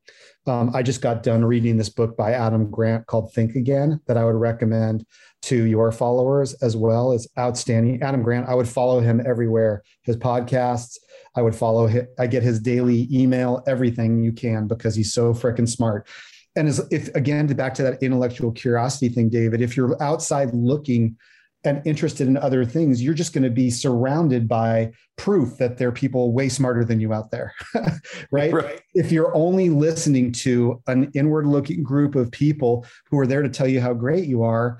Um, 0.47 0.71
I 0.75 0.83
just 0.83 1.01
got 1.01 1.23
done 1.23 1.43
reading 1.43 1.75
this 1.75 1.89
book 1.89 2.15
by 2.15 2.33
Adam 2.33 2.69
Grant 2.69 3.07
called 3.07 3.33
Think 3.33 3.55
Again 3.55 3.99
that 4.07 4.15
I 4.15 4.23
would 4.23 4.35
recommend 4.35 5.05
to 5.43 5.63
your 5.63 5.91
followers 5.91 6.53
as 6.61 6.77
well. 6.77 7.11
It's 7.11 7.27
outstanding. 7.37 8.01
Adam 8.03 8.21
Grant, 8.21 8.47
I 8.47 8.53
would 8.53 8.67
follow 8.67 8.99
him 8.99 9.21
everywhere. 9.25 9.81
His 10.03 10.17
podcasts, 10.17 10.97
I 11.35 11.41
would 11.41 11.55
follow 11.55 11.87
him. 11.87 12.07
I 12.19 12.27
get 12.27 12.43
his 12.43 12.59
daily 12.59 13.07
email, 13.11 13.63
everything 13.67 14.23
you 14.23 14.31
can 14.31 14.67
because 14.67 14.95
he's 14.95 15.13
so 15.13 15.33
freaking 15.33 15.67
smart. 15.67 16.07
And 16.55 16.67
as 16.67 16.79
if 16.91 17.13
again, 17.15 17.47
back 17.47 17.73
to 17.75 17.83
that 17.83 18.01
intellectual 18.01 18.51
curiosity 18.51 19.09
thing, 19.09 19.29
David, 19.29 19.61
if 19.61 19.75
you're 19.75 20.01
outside 20.01 20.53
looking 20.53 21.17
and 21.65 21.81
interested 21.85 22.27
in 22.27 22.37
other 22.37 22.63
things, 22.63 23.01
you're 23.01 23.13
just 23.13 23.33
going 23.33 23.43
to 23.43 23.49
be 23.49 23.69
surrounded 23.69 24.47
by 24.47 24.91
proof 25.17 25.57
that 25.57 25.77
there 25.77 25.89
are 25.89 25.93
people 25.93 26.31
way 26.31 26.47
smarter 26.47 26.85
than 26.85 26.99
you 26.99 27.11
out 27.11 27.31
there, 27.31 27.53
right? 28.31 28.53
right? 28.53 28.81
If 28.93 29.11
you're 29.11 29.35
only 29.35 29.69
listening 29.69 30.31
to 30.33 30.81
an 30.87 31.11
inward 31.13 31.47
looking 31.47 31.83
group 31.83 32.15
of 32.15 32.31
people 32.31 32.85
who 33.09 33.19
are 33.19 33.27
there 33.27 33.41
to 33.41 33.49
tell 33.49 33.67
you 33.67 33.81
how 33.81 33.93
great 33.93 34.25
you 34.25 34.43
are, 34.43 34.79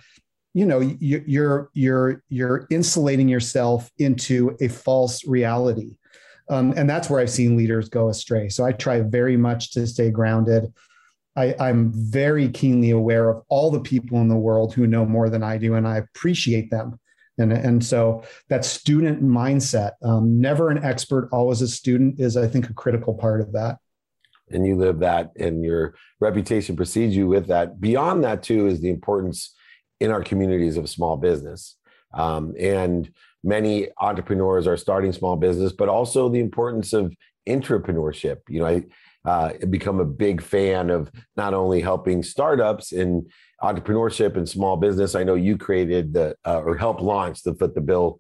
you 0.54 0.66
know, 0.66 0.80
you're 0.80 1.70
you're 1.74 2.24
you're 2.30 2.66
insulating 2.70 3.28
yourself 3.28 3.92
into 3.98 4.56
a 4.62 4.70
false 4.70 5.26
reality. 5.28 5.98
Um, 6.50 6.74
and 6.78 6.90
that's 6.90 7.10
where 7.10 7.20
I've 7.20 7.30
seen 7.30 7.58
leaders 7.58 7.90
go 7.90 8.10
astray. 8.10 8.50
So 8.50 8.64
I 8.64 8.72
try 8.72 9.02
very 9.02 9.36
much 9.36 9.72
to 9.72 9.86
stay 9.88 10.12
grounded. 10.12 10.72
I, 11.36 11.70
am 11.70 11.92
very 11.94 12.50
keenly 12.50 12.92
aware 12.92 13.30
of 13.30 13.44
all 13.50 13.70
the 13.70 13.80
people 13.80 14.20
in 14.22 14.30
the 14.30 14.38
world 14.38 14.74
who 14.74 14.88
know 14.88 15.06
more 15.06 15.30
than 15.30 15.44
I 15.44 15.58
do, 15.58 15.76
and 15.76 15.88
I 15.88 15.98
appreciate 15.98 16.72
them. 16.72 17.00
And, 17.38 17.52
and 17.52 17.84
so 17.84 18.24
that 18.50 18.64
student 18.64 19.22
mindset, 19.22 19.92
um, 20.04 20.40
never 20.40 20.70
an 20.70 20.84
expert, 20.84 21.28
always 21.34 21.62
a 21.62 21.68
student, 21.68 22.20
is 22.20 22.38
I 22.38 22.48
think 22.48 22.70
a 22.70 22.74
critical 22.74 23.14
part 23.14 23.42
of 23.42 23.52
that. 23.52 23.78
And 24.50 24.66
you 24.66 24.78
live 24.78 25.00
that, 25.00 25.32
and 25.38 25.64
your 25.64 25.96
reputation 26.20 26.76
precedes 26.76 27.16
you 27.16 27.28
with 27.28 27.48
that. 27.48 27.82
Beyond 27.82 28.24
that, 28.24 28.44
too, 28.44 28.68
is 28.68 28.80
the 28.80 28.90
importance 28.90 29.54
in 30.00 30.12
our 30.12 30.24
communities 30.24 30.78
of 30.78 30.90
small 30.90 31.18
business. 31.18 31.76
Um, 32.14 32.54
and 32.58 33.12
many 33.44 33.90
entrepreneurs 34.00 34.68
are 34.68 34.78
starting 34.78 35.12
small 35.12 35.36
business, 35.36 35.74
but 35.74 35.90
also 35.90 36.30
the 36.30 36.40
importance 36.40 36.94
of 36.94 37.14
entrepreneurship. 37.50 38.38
You 38.48 38.62
know, 38.62 38.68
I 38.68 38.84
uh, 39.26 39.54
become 39.70 40.00
a 40.00 40.06
big 40.06 40.42
fan 40.42 40.90
of 40.90 41.12
not 41.36 41.54
only 41.54 41.82
helping 41.82 42.24
startups 42.24 42.92
in 42.92 43.28
entrepreneurship 43.62 44.38
and 44.38 44.48
small 44.48 44.78
business. 44.78 45.16
I 45.16 45.24
know 45.24 45.36
you 45.36 45.58
created 45.58 46.14
the 46.14 46.36
uh, 46.46 46.62
or 46.62 46.78
helped 46.78 47.02
launch 47.02 47.44
the 47.44 47.56
Foot 47.56 47.76
the 47.76 47.82
Bill 47.82 48.20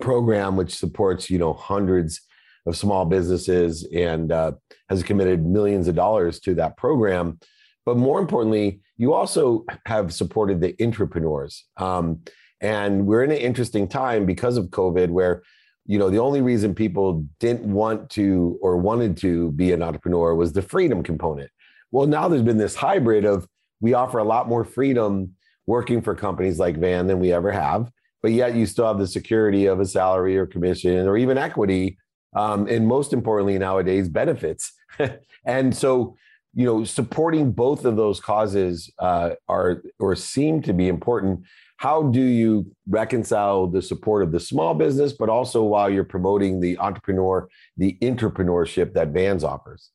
program, 0.00 0.56
which 0.56 0.74
supports 0.74 1.30
you 1.30 1.38
know 1.38 1.52
hundreds 1.52 2.20
of 2.66 2.76
small 2.76 3.04
businesses 3.04 3.86
and 3.94 4.32
uh, 4.32 4.52
has 4.88 5.02
committed 5.02 5.46
millions 5.46 5.88
of 5.88 5.94
dollars 5.94 6.40
to 6.40 6.54
that 6.54 6.76
program. 6.76 7.38
But 7.84 7.96
more 7.96 8.20
importantly, 8.20 8.80
you 8.96 9.14
also 9.14 9.64
have 9.86 10.12
supported 10.12 10.60
the 10.60 10.74
entrepreneurs. 10.82 11.64
Um, 11.76 12.22
and 12.60 13.06
we're 13.06 13.22
in 13.22 13.30
an 13.30 13.36
interesting 13.36 13.86
time 13.86 14.26
because 14.26 14.56
of 14.56 14.66
COVID 14.66 15.10
where 15.10 15.42
you 15.86 15.98
know 15.98 16.10
the 16.10 16.18
only 16.18 16.42
reason 16.42 16.74
people 16.74 17.24
didn't 17.40 17.70
want 17.72 18.10
to 18.10 18.58
or 18.60 18.76
wanted 18.76 19.16
to 19.18 19.52
be 19.52 19.72
an 19.72 19.82
entrepreneur 19.82 20.34
was 20.34 20.52
the 20.52 20.62
freedom 20.62 21.02
component. 21.02 21.50
Well 21.90 22.06
now 22.06 22.28
there's 22.28 22.42
been 22.42 22.58
this 22.58 22.74
hybrid 22.74 23.24
of 23.24 23.46
we 23.80 23.94
offer 23.94 24.18
a 24.18 24.24
lot 24.24 24.48
more 24.48 24.64
freedom 24.64 25.32
working 25.66 26.00
for 26.00 26.14
companies 26.14 26.58
like 26.58 26.76
van 26.76 27.06
than 27.06 27.18
we 27.18 27.32
ever 27.32 27.50
have 27.50 27.90
but 28.26 28.32
yet 28.32 28.56
you 28.56 28.66
still 28.66 28.86
have 28.86 28.98
the 28.98 29.06
security 29.06 29.66
of 29.66 29.78
a 29.78 29.86
salary 29.86 30.36
or 30.36 30.46
commission 30.46 31.06
or 31.06 31.16
even 31.16 31.38
equity 31.38 31.96
um, 32.34 32.66
and 32.66 32.86
most 32.86 33.12
importantly 33.12 33.56
nowadays 33.58 34.08
benefits. 34.08 34.72
And 35.48 35.76
so 35.76 36.16
you 36.54 36.64
know 36.66 36.82
supporting 36.82 37.52
both 37.52 37.84
of 37.84 37.94
those 37.94 38.18
causes 38.18 38.90
uh, 38.98 39.30
are 39.46 39.84
or 40.00 40.16
seem 40.16 40.60
to 40.62 40.72
be 40.72 40.88
important 40.88 41.44
how 41.78 42.04
do 42.04 42.22
you 42.22 42.74
reconcile 42.88 43.66
the 43.66 43.82
support 43.82 44.22
of 44.22 44.32
the 44.32 44.40
small 44.40 44.74
business, 44.74 45.12
but 45.12 45.28
also 45.28 45.62
while 45.62 45.90
you're 45.90 46.04
promoting 46.04 46.60
the 46.60 46.78
entrepreneur, 46.78 47.48
the 47.76 47.98
entrepreneurship 48.00 48.94
that 48.94 49.08
Vans 49.08 49.44
offers? 49.44 49.90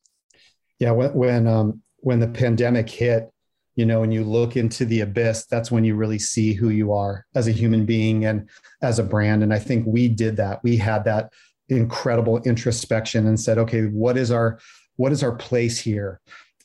Yeah, 0.78 0.92
when 0.92 1.12
when, 1.14 1.46
um, 1.46 1.82
when 1.98 2.20
the 2.20 2.28
pandemic 2.28 2.88
hit, 2.88 3.30
you 3.74 3.86
know, 3.86 4.02
and 4.02 4.12
you 4.12 4.22
look 4.24 4.56
into 4.56 4.84
the 4.84 5.00
abyss, 5.00 5.46
that's 5.46 5.70
when 5.70 5.84
you 5.84 5.96
really 5.96 6.18
see 6.18 6.52
who 6.52 6.68
you 6.68 6.92
are 6.92 7.26
as 7.34 7.48
a 7.48 7.52
human 7.52 7.84
being 7.84 8.26
and 8.26 8.48
as 8.82 8.98
a 8.98 9.04
brand. 9.04 9.42
And 9.42 9.52
I 9.52 9.58
think 9.58 9.86
we 9.86 10.08
did 10.08 10.36
that. 10.36 10.62
We 10.62 10.76
had 10.76 11.04
that 11.04 11.32
incredible 11.68 12.38
introspection 12.42 13.26
and 13.26 13.38
said, 13.38 13.58
okay, 13.58 13.82
what 13.86 14.16
is 14.16 14.30
our 14.30 14.58
what 14.96 15.10
is 15.10 15.22
our 15.22 15.34
place 15.34 15.78
here? 15.78 16.20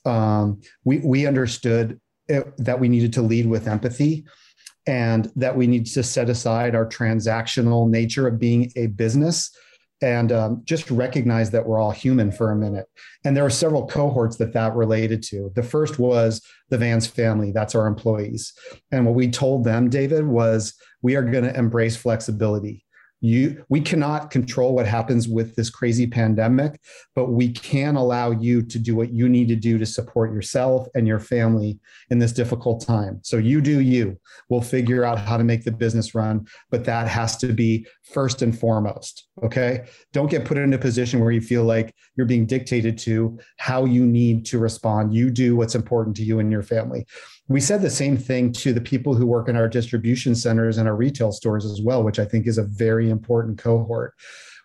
Um, 0.05 0.61
we 0.83 0.99
we 0.99 1.25
understood 1.25 1.99
it, 2.27 2.45
that 2.57 2.79
we 2.79 2.87
needed 2.87 3.13
to 3.13 3.21
lead 3.21 3.47
with 3.47 3.67
empathy 3.67 4.25
and 4.87 5.31
that 5.35 5.55
we 5.55 5.67
need 5.67 5.85
to 5.85 6.01
set 6.01 6.29
aside 6.29 6.73
our 6.73 6.87
transactional 6.87 7.89
nature 7.89 8.27
of 8.27 8.39
being 8.39 8.71
a 8.75 8.87
business 8.87 9.51
and 10.01 10.31
um, 10.31 10.61
just 10.63 10.89
recognize 10.91 11.49
that 11.51 11.65
we're 11.65 11.79
all 11.79 11.91
human 11.91 12.31
for 12.31 12.51
a 12.51 12.55
minute. 12.55 12.85
And 13.25 13.35
there 13.35 13.45
are 13.45 13.49
several 13.49 13.87
cohorts 13.87 14.37
that 14.37 14.53
that 14.53 14.75
related 14.75 15.23
to. 15.23 15.51
The 15.55 15.63
first 15.63 15.97
was 15.99 16.41
the 16.69 16.77
Vans 16.77 17.07
family, 17.07 17.51
that's 17.51 17.75
our 17.75 17.87
employees. 17.87 18.53
And 18.91 19.05
what 19.05 19.15
we 19.15 19.29
told 19.29 19.63
them, 19.63 19.89
David, 19.89 20.25
was 20.25 20.75
we 21.01 21.15
are 21.15 21.23
going 21.23 21.43
to 21.43 21.57
embrace 21.57 21.95
flexibility 21.95 22.85
you 23.19 23.65
we 23.69 23.81
cannot 23.81 24.29
control 24.29 24.75
what 24.75 24.85
happens 24.85 25.27
with 25.27 25.55
this 25.55 25.69
crazy 25.69 26.05
pandemic 26.05 26.79
but 27.15 27.31
we 27.31 27.49
can 27.51 27.95
allow 27.95 28.29
you 28.29 28.61
to 28.61 28.77
do 28.77 28.95
what 28.95 29.11
you 29.11 29.27
need 29.27 29.47
to 29.47 29.55
do 29.55 29.77
to 29.77 29.85
support 29.85 30.31
yourself 30.31 30.87
and 30.93 31.07
your 31.07 31.19
family 31.19 31.79
in 32.09 32.19
this 32.19 32.31
difficult 32.31 32.85
time. 32.85 33.19
So 33.23 33.37
you 33.37 33.59
do 33.59 33.81
you. 33.81 34.19
We'll 34.49 34.61
figure 34.61 35.03
out 35.03 35.19
how 35.19 35.37
to 35.37 35.43
make 35.43 35.63
the 35.63 35.71
business 35.71 36.13
run 36.13 36.45
but 36.69 36.85
that 36.85 37.07
has 37.07 37.37
to 37.37 37.53
be 37.53 37.87
first 38.03 38.41
and 38.41 38.57
foremost 38.57 39.27
okay? 39.43 39.85
Don't 40.13 40.29
get 40.29 40.45
put 40.45 40.57
in 40.57 40.73
a 40.73 40.77
position 40.77 41.19
where 41.19 41.31
you 41.31 41.41
feel 41.41 41.63
like 41.63 41.93
you're 42.15 42.25
being 42.25 42.45
dictated 42.45 42.97
to 42.99 43.37
how 43.57 43.85
you 43.85 44.05
need 44.05 44.45
to 44.47 44.59
respond. 44.59 45.13
You 45.13 45.29
do 45.29 45.55
what's 45.55 45.75
important 45.75 46.15
to 46.17 46.23
you 46.23 46.39
and 46.39 46.51
your 46.51 46.63
family 46.63 47.05
we 47.47 47.61
said 47.61 47.81
the 47.81 47.89
same 47.89 48.17
thing 48.17 48.51
to 48.51 48.73
the 48.73 48.81
people 48.81 49.15
who 49.15 49.25
work 49.25 49.47
in 49.47 49.55
our 49.55 49.69
distribution 49.69 50.35
centers 50.35 50.77
and 50.77 50.87
our 50.87 50.95
retail 50.95 51.31
stores 51.31 51.65
as 51.65 51.81
well, 51.81 52.03
which 52.03 52.19
I 52.19 52.25
think 52.25 52.45
is 52.45 52.57
a 52.57 52.63
very 52.63 53.09
important 53.09 53.57
cohort. 53.57 54.13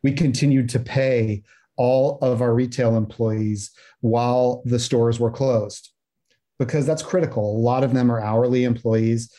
We 0.03 0.12
continued 0.12 0.69
to 0.71 0.81
pay 0.81 1.43
all 1.77 2.19
of 2.21 2.43
our 2.43 2.55
retail 2.55 2.97
employees 2.97 3.71
while 4.01 4.62
the 4.65 4.79
stores 4.79 5.21
were 5.21 5.31
closed 5.31 5.91
because 6.59 6.85
that's 6.85 7.03
critical. 7.03 7.57
A 7.57 7.59
lot 7.59 7.85
of 7.85 7.95
them 7.95 8.11
are 8.11 8.21
hourly 8.21 8.65
employees, 8.65 9.33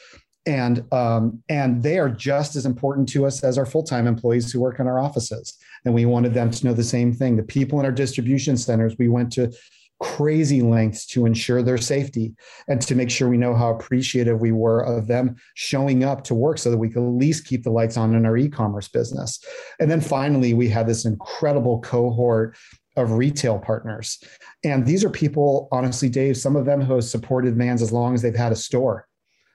and 0.45 0.83
um, 0.93 1.43
and 1.49 1.83
they 1.83 1.99
are 1.99 2.09
just 2.09 2.55
as 2.55 2.65
important 2.65 3.07
to 3.09 3.25
us 3.25 3.43
as 3.43 3.57
our 3.57 3.65
full 3.65 3.83
time 3.83 4.07
employees 4.07 4.51
who 4.51 4.61
work 4.61 4.79
in 4.79 4.87
our 4.87 4.99
offices. 4.99 5.57
And 5.85 5.93
we 5.93 6.05
wanted 6.05 6.33
them 6.33 6.49
to 6.49 6.65
know 6.65 6.73
the 6.73 6.83
same 6.83 7.13
thing. 7.13 7.35
The 7.35 7.43
people 7.43 7.79
in 7.79 7.85
our 7.85 7.91
distribution 7.91 8.55
centers, 8.55 8.97
we 8.97 9.09
went 9.09 9.31
to 9.33 9.51
crazy 9.99 10.61
lengths 10.61 11.05
to 11.05 11.25
ensure 11.25 11.61
their 11.61 11.77
safety 11.77 12.33
and 12.67 12.81
to 12.81 12.95
make 12.95 13.09
sure 13.09 13.29
we 13.29 13.37
know 13.37 13.55
how 13.55 13.73
appreciative 13.73 14.41
we 14.41 14.51
were 14.51 14.81
of 14.81 15.07
them 15.07 15.35
showing 15.53 16.03
up 16.03 16.23
to 16.23 16.33
work 16.33 16.57
so 16.57 16.69
that 16.69 16.77
we 16.77 16.89
could 16.89 17.03
at 17.03 17.13
least 17.13 17.47
keep 17.47 17.63
the 17.63 17.71
lights 17.71 17.95
on 17.95 18.13
in 18.13 18.25
our 18.25 18.37
e-commerce 18.37 18.87
business. 18.87 19.39
And 19.79 19.89
then 19.89 20.01
finally, 20.01 20.53
we 20.53 20.67
had 20.67 20.87
this 20.87 21.05
incredible 21.05 21.79
cohort 21.81 22.57
of 22.95 23.13
retail 23.13 23.59
partners. 23.59 24.19
And 24.63 24.85
these 24.85 25.03
are 25.03 25.09
people, 25.09 25.67
honestly, 25.71 26.09
Dave, 26.09 26.37
some 26.37 26.55
of 26.55 26.65
them 26.65 26.81
who 26.81 26.95
have 26.95 27.03
supported 27.03 27.55
Vans 27.55 27.81
as 27.81 27.91
long 27.91 28.13
as 28.13 28.21
they've 28.21 28.35
had 28.35 28.51
a 28.51 28.57
store, 28.57 29.07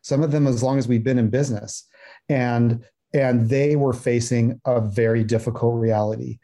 some 0.03 0.23
of 0.23 0.33
them 0.33 0.47
as 0.47 0.63
long 0.63 0.79
as 0.79 0.89
we've 0.89 1.05
been 1.05 1.19
in 1.19 1.31
business. 1.31 1.87
And 2.29 2.85
and 3.15 3.49
they 3.49 3.75
were 3.75 3.95
facing 3.95 4.61
a 4.67 4.83
very 4.83 5.25
difficult 5.25 5.81
reality. 5.81 6.39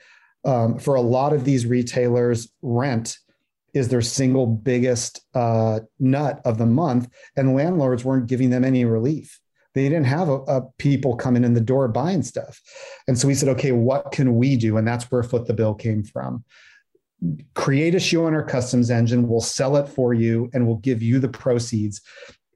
Um, 0.47 0.79
for 0.79 0.95
a 0.95 1.01
lot 1.01 1.35
of 1.35 1.45
these 1.45 1.67
retailers, 1.67 2.51
rent 2.63 3.19
is 3.75 3.89
their 3.89 4.03
single 4.03 4.47
biggest 4.47 5.21
uh, 5.35 5.81
nut 5.99 6.41
of 6.45 6.59
the 6.59 6.67
month, 6.67 7.09
and 7.37 7.55
landlords 7.55 8.05
weren't 8.05 8.27
giving 8.27 8.51
them 8.51 8.65
any 8.65 8.85
relief. 8.85 9.41
They 9.75 9.89
didn't 9.89 10.05
have 10.05 10.29
a, 10.29 10.39
a 10.43 10.63
people 10.79 11.17
coming 11.17 11.43
in 11.43 11.55
the 11.55 11.61
door 11.61 11.89
buying 11.89 12.23
stuff, 12.23 12.61
and 13.09 13.19
so 13.19 13.29
we 13.29 13.35
said, 13.35 13.49
okay, 13.51 13.73
what 13.73 14.13
can 14.13 14.37
we 14.37 14.57
do? 14.57 14.77
And 14.77 14.87
that's 14.87 15.11
where 15.11 15.23
Foot 15.23 15.47
the 15.47 15.55
Bill 15.55 15.75
came 15.75 16.05
from. 16.05 16.45
Create 17.55 17.95
a 17.95 18.01
shoe 18.01 18.25
on 18.25 18.35
our 18.35 18.45
customs 18.45 18.91
engine. 18.91 19.29
We'll 19.29 19.41
sell 19.41 19.77
it 19.77 19.89
for 19.89 20.15
you, 20.15 20.51
and 20.55 20.67
we'll 20.67 20.77
give 20.77 21.03
you 21.03 21.19
the 21.19 21.29
proceeds. 21.29 22.01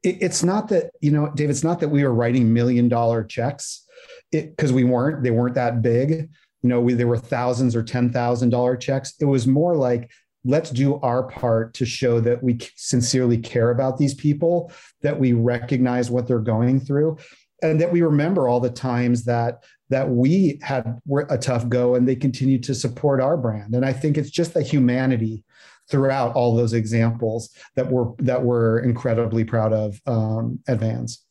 It, 0.03 0.17
it's 0.21 0.43
not 0.43 0.69
that 0.69 0.91
you 1.01 1.11
know, 1.11 1.31
Dave. 1.35 1.49
It's 1.49 1.63
not 1.63 1.81
that 1.81 1.89
we 1.89 2.03
were 2.03 2.13
writing 2.13 2.53
million 2.53 2.87
dollar 2.87 3.23
checks 3.23 3.85
because 4.31 4.71
we 4.71 4.83
weren't. 4.83 5.23
They 5.23 5.31
weren't 5.31 5.55
that 5.55 5.81
big 5.81 6.29
you 6.61 6.69
know, 6.69 6.81
we, 6.81 6.93
there 6.93 7.07
were 7.07 7.17
thousands 7.17 7.75
or 7.75 7.83
ten 7.83 8.11
thousand 8.11 8.49
dollar 8.49 8.75
checks. 8.75 9.13
It 9.19 9.25
was 9.25 9.47
more 9.47 9.75
like 9.75 10.11
let's 10.45 10.69
do 10.69 10.99
our 11.01 11.23
part 11.23 11.73
to 11.75 11.85
show 11.85 12.19
that 12.21 12.41
we 12.41 12.59
sincerely 12.75 13.37
care 13.37 13.71
about 13.71 13.97
these 13.97 14.13
people, 14.13 14.71
that 15.01 15.19
we 15.19 15.33
recognize 15.33 16.09
what 16.09 16.27
they're 16.27 16.39
going 16.39 16.79
through, 16.79 17.17
and 17.61 17.79
that 17.81 17.91
we 17.91 18.01
remember 18.01 18.47
all 18.47 18.59
the 18.59 18.69
times 18.69 19.25
that 19.25 19.63
that 19.89 20.07
we 20.07 20.59
had 20.61 20.99
a 21.29 21.37
tough 21.37 21.67
go 21.67 21.95
and 21.95 22.07
they 22.07 22.15
continue 22.15 22.59
to 22.59 22.75
support 22.75 23.19
our 23.19 23.35
brand. 23.35 23.73
And 23.73 23.83
I 23.83 23.91
think 23.91 24.17
it's 24.17 24.29
just 24.29 24.53
the 24.53 24.61
humanity 24.61 25.43
throughout 25.89 26.35
all 26.35 26.55
those 26.55 26.73
examples 26.73 27.49
that 27.75 27.89
we're 27.91 28.11
that 28.19 28.43
we're 28.43 28.79
incredibly 28.79 29.43
proud 29.43 29.73
of 29.73 29.99
um, 30.05 30.59
at 30.67 30.79
Vans. 30.79 31.25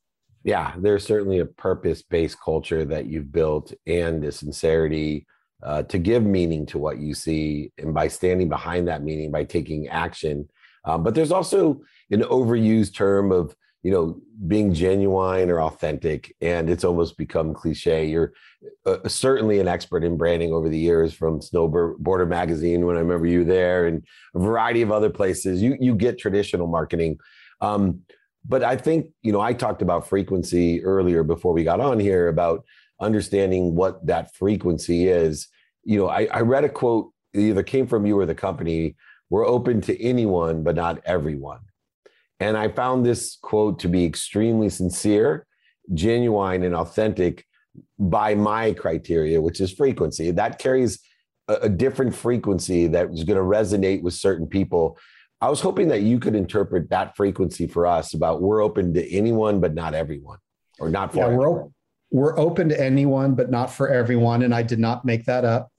Yeah, 0.44 0.74
there's 0.78 1.04
certainly 1.04 1.38
a 1.38 1.46
purpose-based 1.46 2.38
culture 2.42 2.84
that 2.84 3.06
you've 3.06 3.32
built 3.32 3.72
and 3.86 4.22
the 4.22 4.32
sincerity 4.32 5.26
uh, 5.62 5.82
to 5.84 5.98
give 5.98 6.24
meaning 6.24 6.66
to 6.66 6.78
what 6.78 6.98
you 6.98 7.14
see, 7.14 7.72
and 7.78 7.92
by 7.92 8.08
standing 8.08 8.48
behind 8.48 8.88
that 8.88 9.02
meaning, 9.02 9.30
by 9.30 9.44
taking 9.44 9.88
action. 9.88 10.48
Um, 10.84 11.02
but 11.02 11.14
there's 11.14 11.32
also 11.32 11.80
an 12.10 12.22
overused 12.22 12.94
term 12.94 13.32
of 13.32 13.54
you 13.82 13.90
know 13.90 14.20
being 14.46 14.74
genuine 14.74 15.50
or 15.50 15.60
authentic 15.62 16.34
and 16.40 16.68
it's 16.68 16.84
almost 16.84 17.16
become 17.16 17.54
cliche. 17.54 18.06
You're 18.06 18.32
uh, 18.86 19.06
certainly 19.06 19.60
an 19.60 19.68
expert 19.68 20.02
in 20.04 20.16
branding 20.16 20.52
over 20.52 20.68
the 20.68 20.78
years 20.78 21.14
from 21.14 21.40
snowboarder 21.40 22.26
magazine 22.26 22.86
when 22.86 22.96
i 22.96 23.00
remember 23.00 23.26
you 23.26 23.44
there 23.44 23.86
and 23.86 24.04
a 24.34 24.38
variety 24.40 24.82
of 24.82 24.90
other 24.90 25.10
places. 25.10 25.62
You 25.62 25.76
you 25.80 25.94
get 25.94 26.18
traditional 26.18 26.66
marketing. 26.66 27.18
Um, 27.60 28.00
but 28.46 28.62
i 28.62 28.76
think 28.76 29.06
you 29.22 29.32
know 29.32 29.40
i 29.40 29.52
talked 29.52 29.82
about 29.82 30.08
frequency 30.08 30.82
earlier 30.84 31.22
before 31.22 31.52
we 31.52 31.64
got 31.64 31.80
on 31.80 31.98
here 31.98 32.28
about 32.28 32.64
understanding 33.00 33.74
what 33.74 34.04
that 34.06 34.34
frequency 34.34 35.08
is 35.08 35.48
you 35.84 35.98
know 35.98 36.08
i, 36.08 36.28
I 36.32 36.40
read 36.40 36.64
a 36.64 36.68
quote 36.68 37.12
either 37.34 37.62
came 37.62 37.86
from 37.86 38.06
you 38.06 38.18
or 38.18 38.26
the 38.26 38.34
company 38.34 38.96
we're 39.30 39.46
open 39.46 39.80
to 39.82 40.02
anyone 40.02 40.62
but 40.62 40.74
not 40.74 41.00
everyone 41.04 41.60
and 42.40 42.56
I 42.56 42.68
found 42.68 43.04
this 43.04 43.36
quote 43.42 43.80
to 43.80 43.88
be 43.88 44.04
extremely 44.04 44.68
sincere, 44.68 45.46
genuine, 45.92 46.62
and 46.62 46.74
authentic 46.74 47.44
by 47.98 48.34
my 48.34 48.72
criteria, 48.72 49.40
which 49.40 49.60
is 49.60 49.72
frequency. 49.72 50.30
That 50.30 50.58
carries 50.58 51.00
a, 51.48 51.54
a 51.62 51.68
different 51.68 52.14
frequency 52.14 52.86
that 52.88 53.10
is 53.10 53.24
going 53.24 53.38
to 53.38 53.42
resonate 53.42 54.02
with 54.02 54.14
certain 54.14 54.46
people. 54.46 54.98
I 55.40 55.48
was 55.48 55.60
hoping 55.60 55.88
that 55.88 56.02
you 56.02 56.18
could 56.18 56.34
interpret 56.34 56.90
that 56.90 57.16
frequency 57.16 57.66
for 57.66 57.86
us 57.86 58.14
about 58.14 58.42
we're 58.42 58.62
open 58.62 58.94
to 58.94 59.12
anyone, 59.12 59.60
but 59.60 59.74
not 59.74 59.94
everyone, 59.94 60.38
or 60.78 60.90
not 60.90 61.12
for 61.12 61.18
yeah, 61.18 61.28
we're, 61.28 61.68
we're 62.10 62.38
open 62.38 62.68
to 62.70 62.80
anyone, 62.80 63.34
but 63.34 63.50
not 63.50 63.72
for 63.72 63.88
everyone. 63.88 64.42
And 64.42 64.54
I 64.54 64.62
did 64.62 64.78
not 64.78 65.04
make 65.04 65.24
that 65.26 65.44
up. 65.44 65.70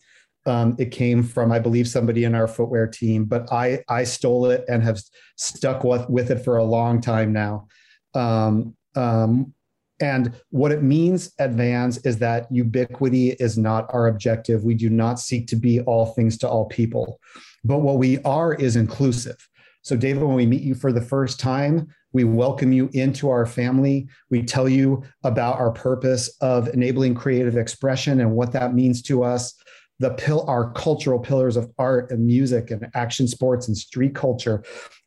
Um, 0.45 0.75
it 0.79 0.91
came 0.91 1.23
from, 1.23 1.51
I 1.51 1.59
believe, 1.59 1.87
somebody 1.87 2.23
in 2.23 2.33
our 2.33 2.47
footwear 2.47 2.87
team, 2.87 3.25
but 3.25 3.51
I 3.51 3.83
I 3.89 4.03
stole 4.03 4.45
it 4.45 4.63
and 4.67 4.81
have 4.83 4.99
stuck 5.35 5.83
with 5.83 6.09
with 6.09 6.31
it 6.31 6.43
for 6.43 6.57
a 6.57 6.63
long 6.63 7.01
time 7.01 7.33
now. 7.33 7.67
Um, 8.13 8.75
um, 8.95 9.53
and 10.01 10.33
what 10.49 10.71
it 10.71 10.81
means 10.81 11.33
at 11.39 11.51
Vans 11.51 11.97
is 11.99 12.17
that 12.19 12.47
ubiquity 12.49 13.31
is 13.31 13.57
not 13.57 13.93
our 13.93 14.07
objective. 14.07 14.63
We 14.63 14.73
do 14.73 14.89
not 14.89 15.19
seek 15.19 15.47
to 15.47 15.57
be 15.57 15.81
all 15.81 16.07
things 16.07 16.37
to 16.39 16.49
all 16.49 16.65
people, 16.65 17.19
but 17.65 17.79
what 17.79 17.97
we 17.97 18.19
are 18.19 18.53
is 18.53 18.77
inclusive. 18.77 19.37
So, 19.81 19.97
David, 19.97 20.23
when 20.23 20.35
we 20.35 20.45
meet 20.45 20.61
you 20.61 20.73
for 20.73 20.93
the 20.93 21.01
first 21.01 21.39
time, 21.39 21.87
we 22.13 22.23
welcome 22.23 22.71
you 22.71 22.89
into 22.93 23.29
our 23.29 23.45
family. 23.45 24.07
We 24.29 24.43
tell 24.43 24.67
you 24.67 25.03
about 25.23 25.59
our 25.59 25.71
purpose 25.71 26.29
of 26.41 26.67
enabling 26.69 27.15
creative 27.15 27.57
expression 27.57 28.19
and 28.19 28.31
what 28.31 28.51
that 28.53 28.73
means 28.73 29.01
to 29.03 29.23
us. 29.23 29.53
The 29.99 30.11
pill 30.11 30.45
our 30.47 30.71
cultural 30.73 31.19
pillars 31.19 31.57
of 31.57 31.69
art 31.77 32.09
and 32.09 32.25
music 32.25 32.71
and 32.71 32.89
action 32.95 33.27
sports 33.27 33.67
and 33.67 33.77
street 33.77 34.15
culture. 34.15 34.63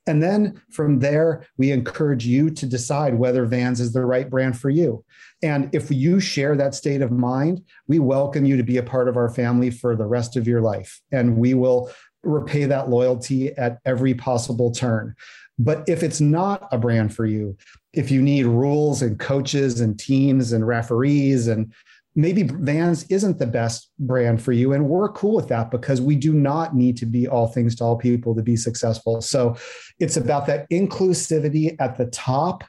And 0.07 0.23
then 0.23 0.61
from 0.71 0.99
there 0.99 1.47
we 1.57 1.71
encourage 1.73 2.27
you 2.27 2.51
to 2.51 2.67
decide 2.67 3.15
whether 3.15 3.47
vans 3.47 3.81
is 3.81 3.93
the 3.93 4.05
right 4.05 4.29
brand 4.29 4.59
for 4.59 4.69
you. 4.69 5.05
And 5.43 5.75
if 5.75 5.91
you 5.91 6.21
share 6.21 6.57
that 6.57 6.75
state 6.75 7.03
of 7.03 7.11
mind 7.11 7.63
we 7.89 7.99
welcome 8.01 8.45
you 8.45 8.57
to 8.57 8.63
be 8.63 8.77
a 8.77 8.83
part 8.83 9.09
of 9.09 9.17
our 9.17 9.31
family 9.31 9.71
for 9.71 9.97
the 9.97 10.07
rest 10.07 10.37
of 10.37 10.47
your 10.47 10.61
life. 10.61 11.01
And 11.11 11.37
we 11.39 11.55
will 11.55 11.91
repay 12.23 12.65
that 12.67 12.89
loyalty 12.89 13.53
at 13.57 13.79
every 13.85 14.15
possible 14.15 14.71
turn 14.71 15.15
but 15.59 15.85
if 15.89 16.03
it's 16.03 16.21
not 16.21 16.69
a 16.73 16.79
brand 16.79 17.15
for 17.15 17.27
you 17.27 17.57
if 17.93 18.11
you 18.11 18.23
need 18.23 18.47
rules 18.47 19.03
and 19.03 19.19
coaches 19.19 19.81
and 19.81 19.99
teams 19.99 20.53
and 20.53 20.67
referees 20.67 21.49
and 21.49 21.73
maybe 22.15 22.43
Vans 22.43 23.05
isn't 23.05 23.39
the 23.39 23.47
best 23.47 23.91
brand 23.99 24.43
for 24.43 24.53
you. 24.53 24.73
And 24.73 24.89
we're 24.89 25.11
cool 25.13 25.35
with 25.35 25.49
that 25.49 25.71
because 25.71 26.01
we 26.01 26.17
do 26.17 26.33
not 26.33 26.75
need 26.75 26.97
to 26.99 27.07
be 27.07 27.27
all 27.27 27.49
things 27.49 27.75
to 27.77 27.85
all 27.85 27.97
people 27.97 28.35
to 28.35 28.43
be 28.43 28.57
successful. 28.57 29.21
So 29.23 29.57
it's 29.99 30.17
about 30.17 30.47
that 30.47 30.69
inclusivity 30.71 31.75
at 31.81 31.97
the 31.97 32.07
top 32.07 32.65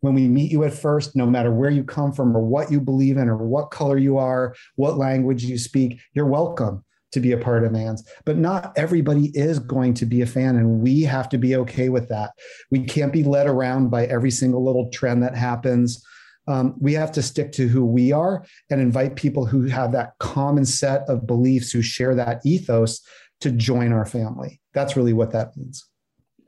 when 0.00 0.14
we 0.14 0.28
meet 0.28 0.50
you 0.52 0.62
at 0.62 0.72
first, 0.72 1.16
no 1.16 1.26
matter 1.26 1.52
where 1.52 1.70
you 1.70 1.82
come 1.82 2.12
from 2.12 2.36
or 2.36 2.40
what 2.40 2.70
you 2.70 2.80
believe 2.80 3.16
in 3.16 3.28
or 3.28 3.36
what 3.36 3.70
color 3.70 3.98
you 3.98 4.16
are, 4.16 4.54
what 4.76 4.96
language 4.96 5.44
you 5.44 5.58
speak, 5.58 6.00
you're 6.14 6.26
welcome 6.26 6.84
to 7.12 7.20
be 7.20 7.32
a 7.32 7.38
part 7.38 7.64
of 7.64 7.72
Vans. 7.72 8.04
But 8.24 8.38
not 8.38 8.72
everybody 8.76 9.30
is 9.34 9.58
going 9.58 9.94
to 9.94 10.06
be 10.06 10.22
a 10.22 10.26
fan, 10.26 10.56
and 10.56 10.80
we 10.80 11.02
have 11.02 11.28
to 11.30 11.38
be 11.38 11.56
okay 11.56 11.88
with 11.88 12.08
that. 12.08 12.32
We 12.70 12.84
can't 12.84 13.12
be 13.12 13.24
led 13.24 13.46
around 13.46 13.90
by 13.90 14.06
every 14.06 14.30
single 14.30 14.64
little 14.64 14.90
trend 14.90 15.22
that 15.22 15.36
happens 15.36 16.04
um, 16.48 16.74
we 16.80 16.94
have 16.94 17.12
to 17.12 17.22
stick 17.22 17.52
to 17.52 17.68
who 17.68 17.84
we 17.84 18.10
are 18.10 18.44
and 18.70 18.80
invite 18.80 19.16
people 19.16 19.44
who 19.44 19.66
have 19.66 19.92
that 19.92 20.14
common 20.18 20.64
set 20.64 21.02
of 21.06 21.26
beliefs, 21.26 21.70
who 21.70 21.82
share 21.82 22.14
that 22.14 22.40
ethos 22.44 23.02
to 23.42 23.50
join 23.50 23.92
our 23.92 24.06
family. 24.06 24.60
That's 24.72 24.96
really 24.96 25.12
what 25.12 25.32
that 25.32 25.56
means. 25.56 25.84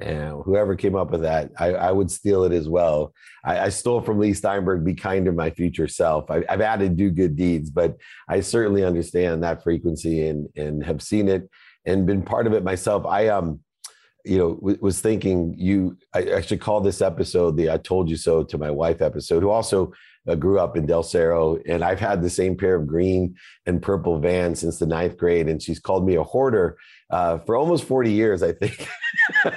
And 0.00 0.42
whoever 0.44 0.76
came 0.76 0.96
up 0.96 1.10
with 1.10 1.22
that, 1.22 1.50
I, 1.58 1.74
I 1.74 1.92
would 1.92 2.10
steal 2.10 2.44
it 2.44 2.52
as 2.52 2.68
well. 2.68 3.12
I, 3.44 3.60
I, 3.60 3.68
stole 3.68 4.00
from 4.00 4.18
Leigh 4.18 4.32
Steinberg, 4.32 4.84
be 4.84 4.94
kind 4.94 5.26
to 5.26 5.32
my 5.32 5.50
future 5.50 5.88
self. 5.88 6.30
I, 6.30 6.44
have 6.48 6.60
added 6.60 6.96
do 6.96 7.10
good 7.10 7.36
deeds, 7.36 7.70
but 7.70 7.96
I 8.28 8.40
certainly 8.40 8.84
understand 8.84 9.42
that 9.42 9.62
frequency 9.62 10.26
and, 10.28 10.48
and 10.56 10.84
have 10.84 11.02
seen 11.02 11.28
it 11.28 11.48
and 11.84 12.06
been 12.06 12.22
part 12.22 12.46
of 12.46 12.52
it 12.54 12.64
myself. 12.64 13.04
I, 13.06 13.28
um, 13.28 13.60
you 14.24 14.38
know, 14.38 14.54
w- 14.56 14.78
was 14.80 15.00
thinking 15.00 15.54
you, 15.56 15.96
I, 16.14 16.40
should 16.40 16.60
call 16.60 16.80
this 16.80 17.00
episode 17.02 17.56
the 17.56 17.70
I 17.70 17.76
told 17.76 18.08
you 18.10 18.16
so 18.16 18.42
to 18.42 18.58
my 18.58 18.70
wife 18.70 19.02
episode, 19.02 19.42
who 19.42 19.50
also 19.50 19.92
uh, 20.28 20.35
grew 20.35 20.59
up 20.59 20.76
in 20.76 20.87
Del 20.87 21.02
Cerro. 21.02 21.59
And 21.66 21.85
I've 21.85 22.00
had 22.00 22.22
the 22.22 22.30
same 22.30 22.56
pair 22.56 22.76
of 22.76 22.87
green 22.87 23.37
and 23.66 23.83
purple 23.83 24.18
vans 24.18 24.61
since 24.61 24.78
the 24.78 24.87
ninth 24.87 25.16
grade. 25.16 25.48
And 25.48 25.62
she's 25.62 25.78
called 25.78 26.06
me 26.06 26.16
a 26.16 26.22
hoarder 26.22 26.76
uh, 27.11 27.38
for 27.38 27.56
almost 27.56 27.85
40 27.85 28.12
years, 28.12 28.42
I 28.42 28.52
think, 28.52 28.88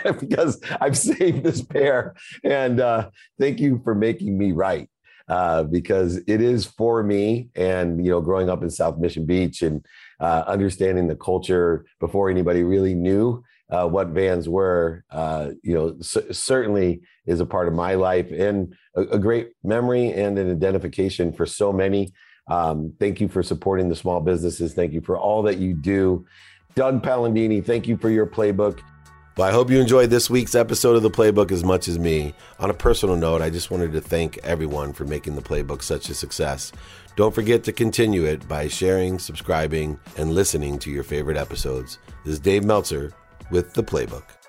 because 0.20 0.62
I've 0.82 0.98
saved 0.98 1.44
this 1.44 1.62
pair. 1.62 2.16
And 2.44 2.80
uh, 2.80 3.10
thank 3.40 3.60
you 3.60 3.82
for 3.84 3.96
making 3.96 4.38
me 4.38 4.52
right. 4.52 4.90
Uh, 5.30 5.64
because 5.64 6.18
it 6.28 6.42
is 6.42 6.66
for 6.66 7.02
me 7.02 7.48
and 7.56 8.06
you 8.06 8.12
know 8.12 8.20
growing 8.20 8.50
up 8.50 8.62
in 8.62 8.70
south 8.70 8.98
mission 8.98 9.26
beach 9.26 9.62
and 9.62 9.86
uh, 10.20 10.44
understanding 10.48 11.08
the 11.08 11.16
culture 11.16 11.86
before 12.02 12.30
anybody 12.30 12.62
really 12.62 12.94
knew 12.94 13.42
uh, 13.74 13.88
what 13.88 14.10
vans 14.10 14.48
were, 14.48 15.04
uh, 15.10 15.50
you 15.64 15.74
know, 15.74 15.96
c- 16.00 16.32
certainly 16.32 17.02
is 17.26 17.40
a 17.40 17.46
part 17.46 17.68
of 17.68 17.74
my 17.74 17.96
life 17.96 18.32
and 18.32 18.76
a, 18.96 19.02
a, 19.02 19.20
great 19.20 19.54
memory 19.64 20.12
and 20.12 20.38
an 20.38 20.52
identification 20.52 21.34
for 21.34 21.48
so 21.48 21.74
many. 21.74 22.14
Um, 22.48 22.94
thank 23.00 23.20
you 23.20 23.28
for 23.28 23.42
supporting 23.42 23.90
the 23.90 23.96
small 23.96 24.20
businesses. 24.20 24.76
Thank 24.76 24.94
you 24.94 25.02
for 25.02 25.18
all 25.18 25.42
that 25.44 25.58
you 25.58 25.74
do. 25.74 26.24
Doug 26.76 27.02
Palladini, 27.02 27.66
thank 27.66 27.88
you 27.88 27.98
for 27.98 28.12
your 28.12 28.28
playbook. 28.28 28.80
Well, 29.38 29.48
I 29.48 29.52
hope 29.52 29.72
you 29.72 29.80
enjoyed 29.80 30.12
this 30.12 30.30
week's 30.30 30.54
episode 30.54 30.96
of 30.96 31.02
the 31.02 31.10
Playbook 31.10 31.52
as 31.52 31.64
much 31.64 31.88
as 31.88 31.98
me. 31.98 32.36
On 32.60 32.70
a 32.70 32.74
personal 32.74 33.16
note, 33.16 33.42
I 33.42 33.50
just 33.50 33.72
wanted 33.72 33.92
to 33.94 34.02
thank 34.02 34.38
everyone 34.44 34.94
for 34.94 35.06
making 35.06 35.34
the 35.36 35.42
Playbook 35.42 35.82
such 35.82 36.10
a 36.10 36.14
success. 36.14 36.72
Don't 37.16 37.34
forget 37.34 37.64
to 37.64 37.72
continue 37.72 38.26
it 38.26 38.48
by 38.48 38.68
sharing, 38.68 39.18
subscribing, 39.18 40.00
and 40.18 40.36
listening 40.36 40.78
to 40.80 40.92
your 40.92 41.04
favorite 41.04 41.38
episodes. 41.38 41.98
This 42.24 42.34
is 42.34 42.40
Dave 42.40 42.64
Meltzer 42.64 43.12
with 43.54 43.76
the 43.76 43.84
playbook. 43.84 44.43